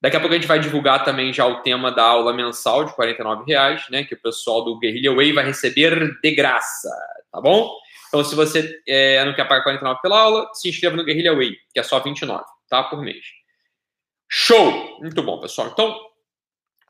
Daqui 0.00 0.16
a 0.16 0.20
pouco 0.20 0.34
a 0.34 0.38
gente 0.38 0.48
vai 0.48 0.58
divulgar 0.58 1.04
também 1.04 1.32
já 1.32 1.46
o 1.46 1.60
tema 1.60 1.92
da 1.92 2.02
aula 2.02 2.32
mensal 2.32 2.84
de 2.84 2.92
R$ 2.98 3.16
reais, 3.46 3.84
né? 3.90 4.02
Que 4.02 4.14
o 4.14 4.20
pessoal 4.20 4.64
do 4.64 4.76
Guerrilla 4.78 5.14
Way 5.14 5.34
vai 5.34 5.44
receber 5.44 6.18
de 6.20 6.34
graça, 6.34 6.90
tá 7.30 7.40
bom? 7.40 7.70
Então, 8.10 8.22
se 8.22 8.34
você 8.34 8.82
é, 8.86 9.24
não 9.24 9.34
quer 9.34 9.48
pagar 9.48 9.62
49 9.62 10.02
pela 10.02 10.20
aula, 10.20 10.50
se 10.52 10.68
inscreva 10.68 10.96
no 10.96 11.04
Guerrilla 11.04 11.34
Way, 11.34 11.56
que 11.72 11.80
é 11.80 11.82
só 11.82 11.98
29, 11.98 12.44
tá? 12.68 12.82
Por 12.82 13.00
mês. 13.00 13.24
Show! 14.28 14.98
Muito 15.00 15.22
bom, 15.22 15.40
pessoal. 15.40 15.68
Então, 15.72 15.96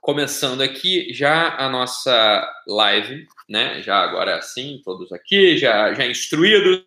começando 0.01 0.63
aqui 0.63 1.13
já 1.13 1.57
a 1.57 1.69
nossa 1.69 2.51
live, 2.67 3.27
né? 3.49 3.83
Já 3.83 3.99
agora 4.01 4.41
sim, 4.41 4.81
todos 4.83 5.13
aqui, 5.13 5.57
já, 5.57 5.93
já 5.95 6.07
instruídos 6.07 6.85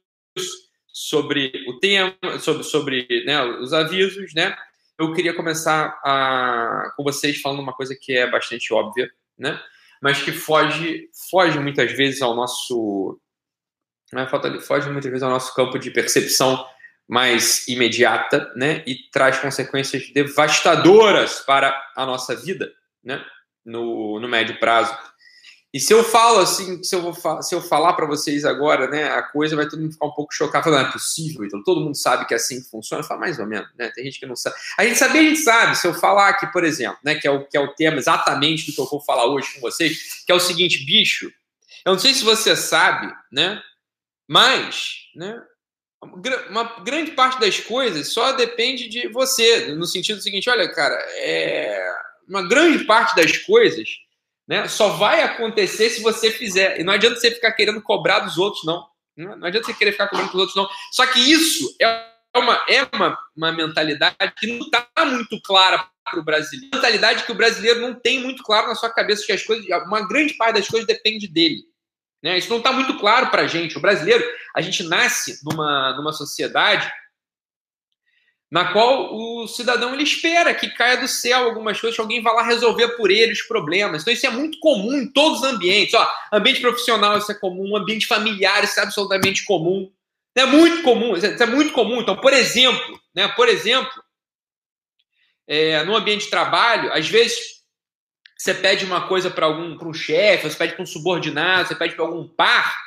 sobre 0.87 1.51
o 1.67 1.79
tema, 1.79 2.15
sobre, 2.39 2.63
sobre 2.63 3.23
né, 3.25 3.41
os 3.43 3.71
avisos, 3.71 4.33
né? 4.33 4.55
eu 4.97 5.13
queria 5.13 5.33
começar 5.33 5.99
a, 6.03 6.91
com 6.95 7.03
vocês 7.03 7.41
falando 7.41 7.61
uma 7.61 7.73
coisa 7.73 7.95
que 7.99 8.15
é 8.15 8.29
bastante 8.29 8.73
óbvia, 8.73 9.09
né? 9.37 9.59
Mas 10.01 10.21
que 10.21 10.31
foge, 10.31 11.09
foge 11.29 11.59
muitas 11.59 11.91
vezes 11.91 12.21
ao 12.21 12.35
nosso. 12.35 13.19
Né? 14.13 14.27
Foge 14.61 14.89
muitas 14.89 15.09
vezes 15.09 15.23
ao 15.23 15.29
nosso 15.29 15.53
campo 15.55 15.77
de 15.77 15.91
percepção 15.91 16.65
mais 17.07 17.67
imediata, 17.67 18.51
né? 18.55 18.83
E 18.87 18.95
traz 19.11 19.39
consequências 19.39 20.09
devastadoras 20.13 21.39
para 21.41 21.75
a 21.95 22.05
nossa 22.05 22.35
vida, 22.35 22.71
né? 23.03 23.23
No, 23.65 24.19
no 24.19 24.27
médio 24.27 24.59
prazo. 24.59 24.95
E 25.73 25.79
se 25.79 25.91
eu 25.91 26.03
falo 26.03 26.39
assim, 26.39 26.83
se 26.83 26.95
eu, 26.95 27.01
vou, 27.01 27.41
se 27.41 27.55
eu 27.55 27.59
falar 27.59 27.93
para 27.93 28.05
vocês 28.05 28.45
agora, 28.45 28.87
né, 28.87 29.05
a 29.05 29.23
coisa 29.23 29.55
vai 29.55 29.67
todo 29.67 29.81
mundo 29.81 29.93
ficar 29.93 30.05
um 30.05 30.11
pouco 30.11 30.31
chocado, 30.31 30.63
falando, 30.63 30.83
não 30.83 30.89
é 30.89 30.91
possível, 30.91 31.43
então 31.43 31.63
todo 31.63 31.81
mundo 31.81 31.97
sabe 31.97 32.27
que 32.27 32.33
é 32.35 32.37
assim 32.37 32.61
que 32.61 32.69
funciona, 32.69 33.01
fala 33.01 33.21
mais 33.21 33.39
ou 33.39 33.47
menos, 33.47 33.67
né? 33.75 33.89
Tem 33.95 34.03
gente 34.03 34.19
que 34.19 34.25
não 34.27 34.35
sabe. 34.35 34.55
A 34.77 34.85
gente 34.85 34.99
sabe, 34.99 35.17
a 35.17 35.23
gente 35.23 35.39
sabe. 35.39 35.75
Se 35.75 35.87
eu 35.87 35.93
falar 35.95 36.29
aqui, 36.29 36.45
por 36.51 36.63
exemplo, 36.63 36.99
né, 37.03 37.15
que 37.15 37.27
é 37.27 37.31
o 37.31 37.43
que 37.47 37.57
é 37.57 37.59
o 37.59 37.73
tema 37.73 37.97
exatamente 37.97 38.67
do 38.67 38.75
que 38.75 38.81
eu 38.81 38.85
vou 38.85 39.01
falar 39.01 39.25
hoje 39.25 39.51
com 39.55 39.61
vocês, 39.61 40.23
que 40.23 40.31
é 40.31 40.35
o 40.35 40.39
seguinte, 40.39 40.85
bicho, 40.85 41.31
eu 41.83 41.93
não 41.93 41.99
sei 41.99 42.13
se 42.13 42.23
você 42.23 42.55
sabe, 42.55 43.11
né? 43.31 43.59
Mas, 44.33 44.95
né, 45.15 45.41
uma 46.49 46.63
grande 46.83 47.11
parte 47.11 47.39
das 47.39 47.59
coisas 47.59 48.11
só 48.11 48.33
depende 48.33 48.89
de 48.89 49.07
você, 49.07 49.67
no 49.75 49.85
sentido 49.85 50.21
seguinte, 50.21 50.49
olha, 50.49 50.69
cara, 50.73 50.95
é 51.17 51.95
uma 52.27 52.47
grande 52.47 52.83
parte 52.85 53.15
das 53.15 53.37
coisas 53.37 53.87
né? 54.47 54.67
Só 54.67 54.89
vai 54.89 55.23
acontecer 55.23 55.89
se 55.89 56.01
você 56.01 56.31
fizer. 56.31 56.79
E 56.79 56.83
não 56.83 56.93
adianta 56.93 57.19
você 57.19 57.31
ficar 57.31 57.51
querendo 57.53 57.81
cobrar 57.81 58.19
dos 58.19 58.37
outros, 58.37 58.63
não. 58.63 58.85
Não 59.15 59.47
adianta 59.47 59.67
você 59.67 59.73
querer 59.73 59.91
ficar 59.91 60.07
cobrando 60.07 60.31
dos 60.31 60.39
outros, 60.39 60.55
não. 60.55 60.67
Só 60.91 61.05
que 61.05 61.19
isso 61.19 61.75
é 61.81 62.05
uma, 62.35 62.65
é 62.67 62.87
uma, 62.93 63.17
uma 63.35 63.51
mentalidade 63.51 64.15
que 64.37 64.47
não 64.47 64.65
está 64.65 64.87
muito 65.05 65.39
clara 65.41 65.87
para 66.03 66.19
o 66.19 66.23
brasileiro. 66.23 66.75
Mentalidade 66.75 67.23
que 67.23 67.31
o 67.31 67.35
brasileiro 67.35 67.79
não 67.79 67.93
tem 67.93 68.19
muito 68.19 68.43
claro 68.43 68.67
na 68.67 68.75
sua 68.75 68.89
cabeça 68.89 69.25
que 69.25 69.31
as 69.31 69.43
coisas, 69.43 69.65
uma 69.85 70.07
grande 70.07 70.33
parte 70.33 70.55
das 70.55 70.67
coisas 70.67 70.87
depende 70.87 71.27
dele. 71.27 71.63
Né? 72.23 72.37
Isso 72.37 72.49
não 72.49 72.57
está 72.57 72.71
muito 72.71 72.97
claro 72.97 73.29
para 73.29 73.41
a 73.41 73.47
gente. 73.47 73.77
O 73.77 73.81
brasileiro, 73.81 74.23
a 74.55 74.61
gente 74.61 74.83
nasce 74.83 75.39
numa, 75.43 75.93
numa 75.97 76.13
sociedade 76.13 76.89
na 78.49 78.71
qual 78.71 79.11
o 79.11 79.47
cidadão 79.47 79.95
ele 79.95 80.03
espera 80.03 80.53
que 80.53 80.69
caia 80.69 80.97
do 80.97 81.07
céu 81.07 81.43
algumas 81.43 81.81
coisas, 81.81 81.95
que 81.95 82.01
alguém 82.01 82.21
vá 82.21 82.31
lá 82.33 82.43
resolver 82.43 82.89
por 82.89 83.09
ele 83.09 83.31
os 83.31 83.41
problemas. 83.41 84.03
Então 84.03 84.13
isso 84.13 84.27
é 84.27 84.29
muito 84.29 84.59
comum 84.59 84.93
em 84.93 85.11
todos 85.11 85.39
os 85.39 85.43
ambientes. 85.43 85.95
Ó, 85.95 86.07
ambiente 86.31 86.61
profissional 86.61 87.17
isso 87.17 87.31
é 87.31 87.35
comum, 87.35 87.75
ambiente 87.75 88.05
familiar 88.05 88.63
isso 88.63 88.79
é 88.79 88.83
absolutamente 88.83 89.43
comum. 89.43 89.91
É 90.35 90.45
muito 90.45 90.83
comum, 90.83 91.17
isso 91.17 91.25
é 91.25 91.45
muito 91.47 91.73
comum. 91.73 92.01
Então, 92.01 92.15
por 92.15 92.31
exemplo, 92.31 93.01
né, 93.15 93.27
por 93.29 93.49
exemplo, 93.49 94.03
é, 95.47 95.83
no 95.83 95.95
ambiente 95.95 96.25
de 96.25 96.29
trabalho, 96.29 96.93
às 96.93 97.07
vezes 97.07 97.62
você 98.43 98.53
pede 98.53 98.83
uma 98.83 99.07
coisa 99.07 99.31
para 99.31 99.45
algum, 99.45 99.77
para 99.77 99.87
um 99.87 99.93
chefe, 99.93 100.49
você 100.49 100.57
pede 100.57 100.73
para 100.73 100.83
um 100.83 100.85
subordinado, 100.85 101.69
você 101.69 101.75
pede 101.75 101.95
para 101.95 102.03
algum 102.03 102.27
par, 102.27 102.77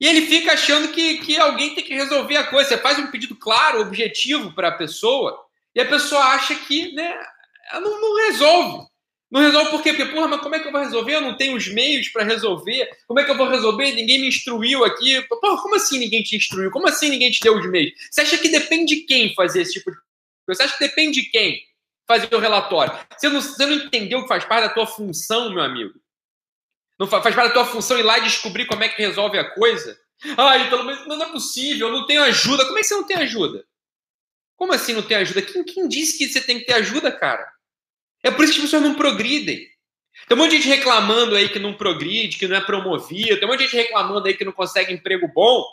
e 0.00 0.06
ele 0.06 0.24
fica 0.26 0.52
achando 0.52 0.92
que, 0.92 1.18
que 1.18 1.36
alguém 1.36 1.74
tem 1.74 1.82
que 1.82 1.92
resolver 1.92 2.36
a 2.36 2.46
coisa. 2.46 2.68
Você 2.68 2.78
faz 2.78 2.96
um 2.96 3.08
pedido 3.08 3.34
claro, 3.34 3.80
objetivo 3.80 4.52
para 4.52 4.68
a 4.68 4.76
pessoa, 4.76 5.36
e 5.74 5.80
a 5.80 5.84
pessoa 5.84 6.22
acha 6.26 6.54
que 6.54 6.92
né, 6.92 7.12
ela 7.72 7.80
não, 7.80 8.00
não 8.00 8.28
resolve. 8.28 8.86
Não 9.28 9.40
resolve 9.40 9.70
por 9.70 9.82
quê? 9.82 9.94
Porque, 9.94 10.12
porra, 10.12 10.28
mas 10.28 10.40
como 10.40 10.54
é 10.54 10.60
que 10.60 10.68
eu 10.68 10.72
vou 10.72 10.80
resolver? 10.80 11.14
Eu 11.14 11.20
não 11.22 11.36
tenho 11.36 11.56
os 11.56 11.66
meios 11.66 12.08
para 12.10 12.22
resolver. 12.22 12.88
Como 13.08 13.18
é 13.18 13.24
que 13.24 13.30
eu 13.32 13.36
vou 13.36 13.48
resolver? 13.48 13.90
Ninguém 13.92 14.20
me 14.20 14.28
instruiu 14.28 14.84
aqui. 14.84 15.22
Porra, 15.22 15.60
como 15.60 15.74
assim 15.74 15.98
ninguém 15.98 16.22
te 16.22 16.36
instruiu? 16.36 16.70
Como 16.70 16.86
assim 16.86 17.08
ninguém 17.08 17.32
te 17.32 17.40
deu 17.40 17.56
os 17.56 17.68
meios? 17.68 17.94
Você 18.10 18.20
acha 18.20 18.38
que 18.38 18.48
depende 18.48 18.94
de 18.94 19.00
quem 19.02 19.34
fazer 19.34 19.62
esse 19.62 19.72
tipo 19.72 19.90
de 19.90 19.96
coisa? 19.96 20.06
Você 20.46 20.62
acha 20.62 20.78
que 20.78 20.86
depende 20.86 21.22
de 21.22 21.30
quem 21.30 21.62
fazer 22.20 22.34
o 22.34 22.38
relatório? 22.38 22.98
Você 23.16 23.28
não, 23.28 23.40
você 23.40 23.66
não 23.66 23.72
entendeu 23.72 24.22
que 24.22 24.28
faz 24.28 24.44
parte 24.44 24.68
da 24.68 24.74
tua 24.74 24.86
função, 24.86 25.50
meu 25.50 25.62
amigo? 25.62 25.94
Não 26.98 27.06
faz 27.06 27.22
parte 27.22 27.48
da 27.48 27.50
tua 27.50 27.64
função 27.64 27.98
ir 27.98 28.02
lá 28.02 28.18
e 28.18 28.22
descobrir 28.22 28.66
como 28.66 28.84
é 28.84 28.88
que 28.88 29.00
resolve 29.00 29.38
a 29.38 29.50
coisa? 29.50 29.98
Ah, 30.36 30.58
então, 30.58 30.84
mas 30.84 31.06
não 31.06 31.20
é 31.22 31.30
possível, 31.30 31.88
eu 31.88 31.92
não 31.92 32.06
tenho 32.06 32.22
ajuda. 32.22 32.64
Como 32.64 32.78
é 32.78 32.80
que 32.80 32.86
você 32.86 32.94
não 32.94 33.04
tem 33.04 33.16
ajuda? 33.16 33.64
Como 34.56 34.72
assim 34.72 34.92
não 34.92 35.02
tem 35.02 35.16
ajuda? 35.16 35.42
Quem, 35.42 35.64
quem 35.64 35.88
disse 35.88 36.16
que 36.16 36.28
você 36.28 36.40
tem 36.40 36.60
que 36.60 36.66
ter 36.66 36.74
ajuda, 36.74 37.10
cara? 37.10 37.44
É 38.22 38.30
por 38.30 38.44
isso 38.44 38.52
que 38.52 38.60
as 38.60 38.66
pessoas 38.66 38.82
não 38.82 38.94
progridem. 38.94 39.68
Tem 40.28 40.36
um 40.36 40.40
monte 40.40 40.52
de 40.52 40.58
gente 40.58 40.68
reclamando 40.68 41.34
aí 41.34 41.48
que 41.48 41.58
não 41.58 41.74
progride, 41.74 42.38
que 42.38 42.46
não 42.46 42.56
é 42.56 42.60
promovido, 42.60 43.36
tem 43.38 43.48
um 43.48 43.50
monte 43.50 43.60
de 43.60 43.64
gente 43.64 43.76
reclamando 43.76 44.28
aí 44.28 44.34
que 44.34 44.44
não 44.44 44.52
consegue 44.52 44.92
emprego 44.92 45.26
bom, 45.34 45.64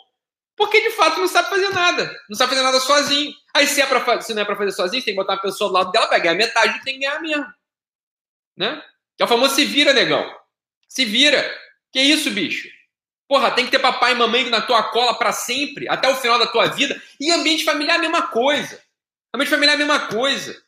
porque 0.56 0.80
de 0.80 0.90
fato 0.90 1.20
não 1.20 1.28
sabe 1.28 1.48
fazer 1.48 1.68
nada. 1.68 2.12
Não 2.28 2.36
sabe 2.36 2.50
fazer 2.50 2.62
nada 2.62 2.80
sozinho. 2.80 3.32
Aí 3.54 3.66
se, 3.66 3.80
é 3.80 3.86
pra, 3.86 4.20
se 4.20 4.32
não 4.34 4.42
é 4.42 4.44
pra 4.44 4.56
fazer 4.56 4.72
sozinho, 4.72 5.02
tem 5.02 5.14
que 5.14 5.20
botar 5.20 5.34
uma 5.34 5.42
pessoa 5.42 5.68
do 5.68 5.74
lado 5.74 5.90
dela, 5.90 6.06
vai 6.06 6.20
ganhar 6.20 6.34
metade, 6.34 6.82
tem 6.84 6.94
que 6.94 7.00
ganhar 7.00 7.20
mesmo. 7.20 7.46
Né? 8.56 8.82
É 9.18 9.24
o 9.24 9.28
famoso 9.28 9.54
se 9.54 9.64
vira, 9.64 9.92
negão. 9.92 10.34
Se 10.88 11.04
vira. 11.04 11.42
Que 11.92 12.00
isso, 12.00 12.30
bicho? 12.30 12.68
Porra, 13.28 13.50
tem 13.50 13.64
que 13.64 13.70
ter 13.70 13.78
papai 13.78 14.12
e 14.12 14.16
mamãe 14.16 14.48
na 14.48 14.60
tua 14.60 14.82
cola 14.84 15.16
para 15.16 15.32
sempre, 15.32 15.88
até 15.88 16.08
o 16.08 16.16
final 16.16 16.38
da 16.38 16.46
tua 16.46 16.66
vida. 16.66 17.00
E 17.20 17.30
ambiente 17.30 17.64
familiar 17.64 17.94
é 17.94 17.98
a 17.98 18.00
mesma 18.00 18.28
coisa. 18.28 18.82
Ambiente 19.34 19.50
familiar 19.50 19.72
é 19.72 19.74
a 19.76 19.86
mesma 19.86 20.08
coisa. 20.08 20.60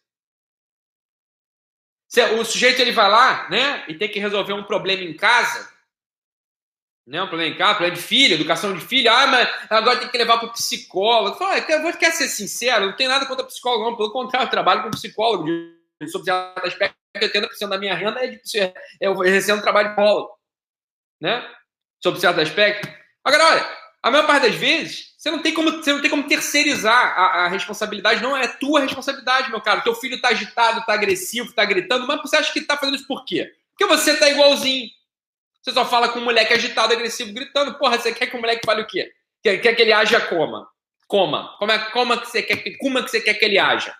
O 2.39 2.45
sujeito 2.45 2.81
ele 2.81 2.93
vai 2.93 3.11
lá, 3.11 3.49
né, 3.49 3.85
e 3.89 3.95
tem 3.95 4.09
que 4.09 4.21
resolver 4.21 4.53
um 4.53 4.63
problema 4.63 5.03
em 5.03 5.17
casa, 5.17 5.72
né, 7.07 7.23
um 7.23 7.27
problema 7.27 7.55
em 7.55 7.59
casa, 7.59 7.75
problema 7.75 7.97
de 7.97 8.03
filho, 8.03 8.35
educação 8.35 8.75
de 8.75 8.81
filho. 8.81 9.11
Ah, 9.11 9.27
mas 9.27 9.49
agora 9.69 9.99
tem 9.99 10.09
que 10.09 10.19
levar 10.19 10.39
para 10.39 10.49
o 10.49 10.53
psicólogo. 10.53 11.37
Fala, 11.37 11.61
vou 11.81 11.93
quer 11.95 12.13
ser 12.13 12.29
sincero, 12.29 12.87
não 12.87 12.97
tem 12.97 13.09
nada 13.09 13.27
contra 13.27 13.45
psicólogo, 13.45 13.85
não. 13.85 13.97
Pelo 13.97 14.13
contrário, 14.13 14.47
eu 14.47 14.51
trabalho 14.51 14.85
com 14.85 14.91
psicólogo 14.91 15.45
de, 15.45 16.09
sobre 16.09 16.31
aspectos 16.31 17.03
80% 17.17 17.69
da 17.69 17.79
minha 17.79 17.95
renda 17.95 18.25
é, 18.25 18.29
de, 18.29 18.41
é 18.59 18.73
eu 19.01 19.23
exercendo 19.25 19.63
trabalho 19.63 19.89
de 19.89 19.95
psicólogo, 19.95 20.31
né? 21.21 21.47
Sobre 22.03 22.21
certo 22.21 22.41
aspecto. 22.41 22.89
Agora, 23.25 23.45
olha, 23.45 23.79
a 24.03 24.11
maior 24.11 24.27
parte 24.27 24.49
das 24.49 24.55
vezes, 24.55 25.15
você 25.17 25.31
não 25.31 25.41
tem 25.41 25.53
como, 25.53 25.71
você 25.71 25.93
não 25.93 26.01
tem 26.01 26.11
como 26.11 26.27
terceirizar 26.27 27.19
a, 27.19 27.45
a 27.45 27.49
responsabilidade, 27.49 28.23
não 28.23 28.37
é 28.37 28.49
tua 28.49 28.81
responsabilidade, 28.81 29.51
meu 29.51 29.61
cara. 29.61 29.81
Teu 29.83 29.95
filho 29.95 30.21
tá 30.21 30.29
agitado, 30.29 30.85
tá 30.85 30.95
agressivo, 30.95 31.53
tá 31.53 31.65
gritando, 31.65 32.07
mas 32.07 32.21
você 32.23 32.37
acha 32.37 32.53
que 32.53 32.63
tá 32.63 32.77
fazendo 32.77 32.97
isso 32.97 33.07
por 33.07 33.25
quê? 33.25 33.53
Porque 33.71 33.87
você 33.87 34.17
tá 34.17 34.29
igualzinho. 34.29 34.89
Você 35.63 35.73
só 35.73 35.85
fala 35.85 36.09
com 36.09 36.19
um 36.19 36.25
moleque 36.25 36.53
agitado, 36.53 36.93
agressivo, 36.93 37.33
gritando. 37.33 37.79
Porra, 37.79 37.99
você 37.99 38.13
quer 38.13 38.27
que 38.27 38.37
o 38.37 38.41
moleque 38.41 38.67
fale 38.67 38.83
o 38.83 38.87
quê? 38.87 39.11
Quer, 39.43 39.59
quer 39.59 39.75
que 39.75 39.83
ele 39.83 39.93
haja 39.93 40.21
coma? 40.21 40.69
Coma. 41.07 41.57
Como 41.59 41.73
é, 41.73 41.79
como, 41.91 42.13
é 42.15 42.19
que 42.19 42.27
você 42.27 42.43
quer, 42.43 42.77
como 42.79 42.99
é 42.99 43.03
que 43.03 43.11
você 43.11 43.21
quer 43.21 43.35
que 43.35 43.45
ele 43.45 43.59
haja? 43.59 43.95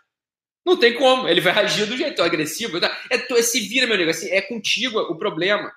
Não 0.65 0.77
tem 0.77 0.95
como. 0.95 1.29
Ele 1.29 1.41
vai 1.41 1.53
agir 1.53 1.87
do 1.87 1.97
jeito 1.97 2.23
agressivo. 2.23 2.79
É, 2.79 3.17
é 3.17 3.43
se 3.43 3.61
vira, 3.61 3.87
meu 3.87 3.95
amigo. 3.95 4.11
Assim, 4.11 4.31
é 4.31 4.41
contigo 4.41 4.99
o 4.99 5.17
problema. 5.17 5.73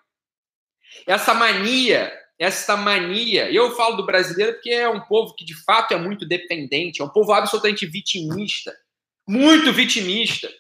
Essa 1.06 1.34
mania 1.34 2.12
essa 2.38 2.76
mania. 2.76 3.52
Eu 3.52 3.76
falo 3.76 3.96
do 3.96 4.06
brasileiro 4.06 4.54
porque 4.54 4.72
é 4.72 4.90
um 4.90 5.02
povo 5.02 5.34
que 5.34 5.46
de 5.46 5.56
fato 5.64 5.94
é 5.94 5.98
muito 5.98 6.28
dependente, 6.28 7.02
é 7.02 7.06
um 7.06 7.10
povo 7.10 7.32
absolutamente 7.32 7.86
vitimista. 7.86 8.76
Muito 9.28 9.72
vitimista. 9.74 10.52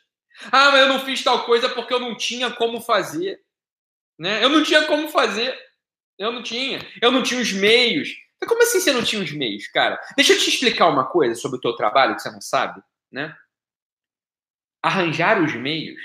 Ah, 0.52 0.72
mas 0.72 0.82
eu 0.82 0.88
não 0.88 1.00
fiz 1.00 1.24
tal 1.24 1.46
coisa 1.46 1.70
porque 1.70 1.94
eu 1.94 2.00
não 2.00 2.16
tinha 2.16 2.50
como 2.52 2.82
fazer. 2.82 3.40
Né? 4.18 4.44
Eu 4.44 4.50
não 4.50 4.64
tinha 4.64 4.86
como 4.86 5.10
fazer. 5.10 5.58
Eu 6.18 6.32
não 6.32 6.42
tinha. 6.42 6.80
Eu 7.02 7.12
não 7.12 7.24
tinha 7.24 7.42
os 7.42 7.52
meios. 7.52 8.10
Mas 8.40 8.50
como 8.50 8.62
assim 8.64 8.80
você 8.80 8.92
não 8.92 9.04
tinha 9.04 9.22
os 9.22 9.32
meios, 9.32 9.68
cara? 9.68 10.00
Deixa 10.16 10.34
eu 10.34 10.40
te 10.40 10.50
explicar 10.50 10.88
uma 10.88 11.06
coisa 11.06 11.40
sobre 11.40 11.58
o 11.58 11.62
teu 11.62 11.76
trabalho 11.76 12.16
que 12.16 12.22
você 12.22 12.32
não 12.32 12.42
sabe, 12.42 12.82
né? 13.12 13.36
Arranjar 14.84 15.42
os 15.42 15.54
meios, 15.56 16.00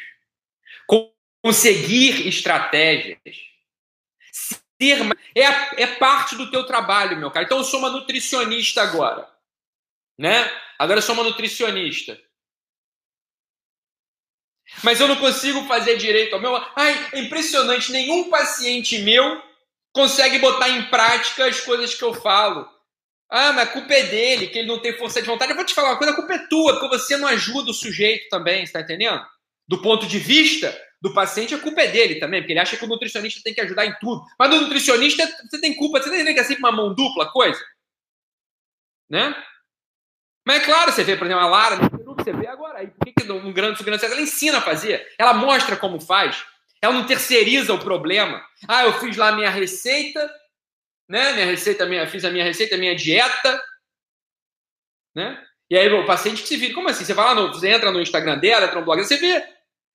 conseguir 1.43 2.27
estratégias, 2.27 3.19
ser 4.33 5.01
é, 5.35 5.83
é 5.83 5.87
parte 5.97 6.35
do 6.37 6.51
teu 6.51 6.65
trabalho, 6.65 7.19
meu 7.19 7.31
cara. 7.31 7.45
Então 7.45 7.59
eu 7.59 7.65
sou 7.65 7.81
uma 7.81 7.91
nutricionista 7.91 8.83
agora, 8.83 9.29
né? 10.19 10.51
Agora 10.79 10.99
eu 10.99 11.03
sou 11.03 11.15
uma 11.15 11.25
nutricionista. 11.25 12.19
Mas 14.83 15.01
eu 15.01 15.09
não 15.09 15.17
consigo 15.17 15.65
fazer 15.67 15.97
direito 15.97 16.35
ao 16.35 16.41
meu. 16.41 16.57
Ai, 16.77 17.09
é 17.13 17.21
impressionante, 17.21 17.93
nenhum 17.93 18.31
paciente 18.31 18.99
meu 18.99 19.43
consegue 19.93 20.39
botar 20.39 20.69
em 20.69 20.85
prática 20.85 21.47
as 21.47 21.61
coisas 21.61 21.95
que 21.95 22.05
eu 22.05 22.15
falo. 22.15 22.69
Ah, 23.29 23.53
mas 23.53 23.69
a 23.69 23.73
culpa 23.73 23.93
é 23.93 24.05
dele, 24.05 24.49
que 24.49 24.59
ele 24.59 24.69
não 24.69 24.81
tem 24.81 24.97
força 24.97 25.21
de 25.21 25.29
vontade. 25.29 25.53
Eu 25.53 25.57
vou 25.57 25.65
te 25.65 25.75
falar 25.75 25.91
uma 25.91 25.99
coisa, 25.99 26.13
a 26.13 26.17
culpa 26.17 26.35
é 26.35 26.47
tua, 26.49 26.79
porque 26.79 26.99
você 26.99 27.17
não 27.17 27.29
ajuda 27.29 27.71
o 27.71 27.75
sujeito 27.75 28.29
também, 28.29 28.65
está 28.65 28.81
entendendo? 28.81 29.25
Do 29.69 29.81
ponto 29.81 30.07
de 30.07 30.19
vista 30.19 30.77
do 31.01 31.15
paciente, 31.15 31.55
a 31.55 31.59
culpa 31.59 31.81
é 31.83 31.87
dele 31.87 32.17
também, 32.17 32.41
porque 32.41 32.53
ele 32.53 32.61
acha 32.61 32.77
que 32.77 32.85
o 32.85 32.89
nutricionista 32.89 33.41
tem 33.43 33.55
que 33.55 33.61
ajudar 33.61 33.87
em 33.87 33.95
tudo. 34.01 34.25
Mas 34.39 34.51
do 34.51 34.61
nutricionista, 34.63 35.27
você 35.49 35.61
tem 35.61 35.75
culpa, 35.77 36.03
você 36.03 36.11
tem 36.11 36.35
que 36.35 36.41
é 36.41 36.45
sempre 36.45 36.65
uma 36.65 36.73
mão 36.73 36.93
dupla 36.93 37.31
coisa. 37.31 37.61
Né? 39.09 39.35
Mas 40.47 40.63
é 40.63 40.65
claro, 40.65 40.93
você 40.93 41.05
vê, 41.05 41.17
por 41.17 41.27
exemplo, 41.27 41.45
a 41.45 41.49
Lara, 41.49 41.77
você 42.17 42.33
vê 42.33 42.49
agora 42.49 42.60
aí, 42.81 42.89
por 42.89 43.05
que, 43.05 43.13
que 43.13 43.25
no 43.25 43.53
grande 43.53 43.79
segurança 43.79 44.07
ela 44.07 44.21
ensina 44.21 44.59
a 44.59 44.63
fazer? 44.63 45.07
Ela 45.19 45.35
mostra 45.35 45.77
como 45.77 46.01
faz. 46.01 46.45
Ela 46.83 46.95
não 46.95 47.07
terceiriza 47.07 47.73
o 47.75 47.79
problema. 47.79 48.43
Ah, 48.67 48.85
eu 48.85 48.99
fiz 48.99 49.17
lá 49.17 49.33
minha 49.33 49.51
receita, 49.51 50.21
né? 51.09 51.33
Minha 51.35 51.47
receita, 51.47 51.87
minha, 51.87 52.07
fiz 52.09 52.25
a 52.25 52.31
minha 52.31 52.45
receita, 52.45 52.77
minha 52.77 52.97
dieta, 52.97 53.63
né? 55.15 55.45
E 55.71 55.77
aí 55.77 55.93
o 55.93 56.07
paciente 56.07 56.43
que 56.43 56.49
se 56.49 56.57
vira, 56.57 56.75
como 56.75 56.89
assim? 56.89 57.05
Você 57.05 57.15
vai 57.15 57.27
lá, 57.27 57.35
no, 57.35 57.49
você 57.49 57.69
entra 57.69 57.93
no 57.93 58.01
Instagram 58.01 58.39
dela, 58.39 58.65
entra 58.65 58.81
no 58.81 58.85
blog, 58.85 59.03
você 59.03 59.17
vê. 59.17 59.47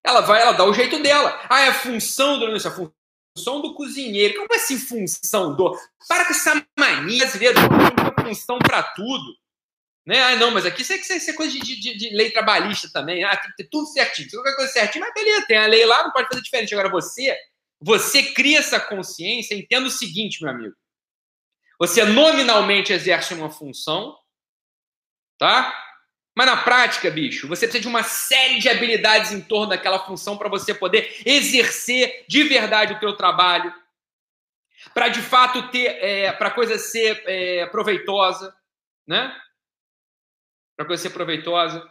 Ela 0.05 0.21
vai, 0.21 0.41
ela 0.41 0.51
dá 0.51 0.63
o 0.63 0.73
jeito 0.73 1.01
dela. 1.01 1.41
Ah, 1.49 1.61
é 1.61 1.69
a 1.69 1.73
função 1.73 2.37
do 2.37 2.45
a 2.45 2.59
função 2.59 3.61
do 3.61 3.73
cozinheiro. 3.73 4.35
Como 4.35 4.53
assim 4.53 4.77
função 4.77 5.55
do? 5.55 5.75
Para 6.07 6.25
com 6.25 6.31
essa 6.31 6.63
mania 6.77 7.25
brasileira, 7.25 7.59
função 8.21 8.59
para 8.59 8.83
tudo. 8.83 9.35
Né? 10.05 10.21
Ah, 10.21 10.35
não, 10.35 10.51
mas 10.51 10.65
aqui 10.65 10.83
isso 10.83 10.93
é, 10.93 10.97
isso 10.97 11.29
é 11.31 11.33
coisa 11.33 11.51
de, 11.51 11.59
de, 11.59 11.97
de, 11.97 12.09
lei 12.15 12.29
trabalhista 12.29 12.89
também. 12.91 13.23
Ah, 13.23 13.35
tem 13.35 13.49
que 13.49 13.57
ter 13.57 13.69
tudo 13.69 13.87
certinho. 13.87 14.29
Qualquer 14.29 14.55
coisa 14.55 14.71
certinho, 14.71 15.03
mas 15.03 15.13
beleza, 15.13 15.47
tem 15.47 15.57
a 15.57 15.65
lei 15.65 15.85
lá, 15.85 16.03
não 16.03 16.11
pode 16.11 16.27
fazer 16.27 16.41
diferente. 16.41 16.73
Agora 16.75 16.89
você, 16.89 17.35
você 17.81 18.21
cria 18.21 18.59
essa 18.59 18.79
consciência, 18.79 19.55
entenda 19.55 19.87
o 19.87 19.91
seguinte, 19.91 20.43
meu 20.43 20.51
amigo. 20.51 20.75
Você 21.79 22.05
nominalmente 22.05 22.93
exerce 22.93 23.33
uma 23.33 23.49
função, 23.49 24.15
tá? 25.39 25.75
Mas 26.37 26.47
na 26.47 26.57
prática, 26.57 27.09
bicho, 27.09 27.47
você 27.47 27.65
precisa 27.65 27.81
de 27.81 27.87
uma 27.87 28.03
série 28.03 28.59
de 28.59 28.69
habilidades 28.69 29.31
em 29.31 29.41
torno 29.41 29.69
daquela 29.69 30.05
função 30.05 30.37
para 30.37 30.49
você 30.49 30.73
poder 30.73 31.21
exercer 31.25 32.25
de 32.27 32.43
verdade 32.43 32.93
o 32.93 32.99
teu 32.99 33.15
trabalho, 33.15 33.73
para 34.93 35.07
de 35.07 35.21
fato 35.21 35.69
ter, 35.69 35.87
é, 36.03 36.31
para 36.33 36.51
coisa 36.51 36.77
ser 36.77 37.23
é, 37.25 37.65
proveitosa, 37.67 38.55
né? 39.07 39.35
Para 40.75 40.85
coisa 40.85 41.03
ser 41.03 41.11
proveitosa. 41.11 41.87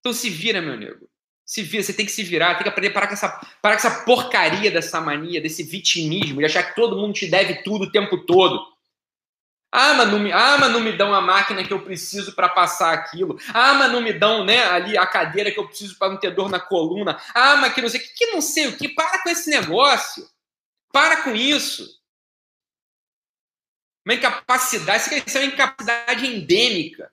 Então 0.00 0.12
se 0.12 0.28
vira, 0.28 0.60
meu 0.60 0.76
nego. 0.76 1.08
Se 1.44 1.62
vira, 1.62 1.82
você 1.82 1.92
tem 1.92 2.06
que 2.06 2.12
se 2.12 2.22
virar, 2.22 2.54
tem 2.54 2.62
que 2.62 2.68
aprender 2.68 2.88
a 2.88 2.92
parar 2.92 3.06
com 3.08 3.14
essa, 3.14 3.28
parar 3.60 3.74
com 3.74 3.86
essa 3.86 4.04
porcaria 4.04 4.70
dessa 4.70 5.00
mania, 5.00 5.40
desse 5.40 5.62
vitimismo, 5.62 6.38
de 6.38 6.44
achar 6.44 6.62
que 6.62 6.76
todo 6.76 6.96
mundo 6.96 7.14
te 7.14 7.26
deve 7.26 7.62
tudo 7.62 7.86
o 7.86 7.92
tempo 7.92 8.18
todo. 8.24 8.64
Ah, 9.72 9.94
mas 9.94 10.10
não 10.10 10.18
me, 10.18 10.32
ah, 10.32 10.58
mas 10.58 10.72
não 10.72 10.80
me 10.80 10.92
dão 10.92 11.14
a 11.14 11.20
máquina 11.20 11.64
que 11.64 11.72
eu 11.72 11.82
preciso 11.82 12.34
para 12.34 12.48
passar 12.48 12.92
aquilo. 12.92 13.38
Ah, 13.54 13.74
mas 13.74 13.92
não 13.92 14.00
me 14.00 14.12
dão 14.12 14.44
né, 14.44 14.64
ali 14.64 14.98
a 14.98 15.06
cadeira 15.06 15.50
que 15.52 15.60
eu 15.60 15.66
preciso 15.66 15.96
para 15.96 16.08
não 16.10 16.18
ter 16.18 16.34
dor 16.34 16.48
na 16.50 16.58
coluna. 16.58 17.20
Ah, 17.34 17.56
mas 17.56 17.72
que 17.72 17.80
não 17.82 17.88
sei 17.88 18.00
o 18.00 18.02
que, 18.02 18.14
que 18.14 18.26
não 18.26 18.40
sei 18.40 18.66
o 18.66 18.76
que. 18.76 18.88
Para 18.88 19.22
com 19.22 19.28
esse 19.28 19.48
negócio. 19.48 20.28
Para 20.92 21.22
com 21.22 21.34
isso. 21.36 22.00
Uma 24.04 24.14
incapacidade, 24.14 25.24
isso 25.24 25.38
é 25.38 25.42
uma 25.42 25.52
incapacidade 25.52 26.26
endêmica 26.26 27.12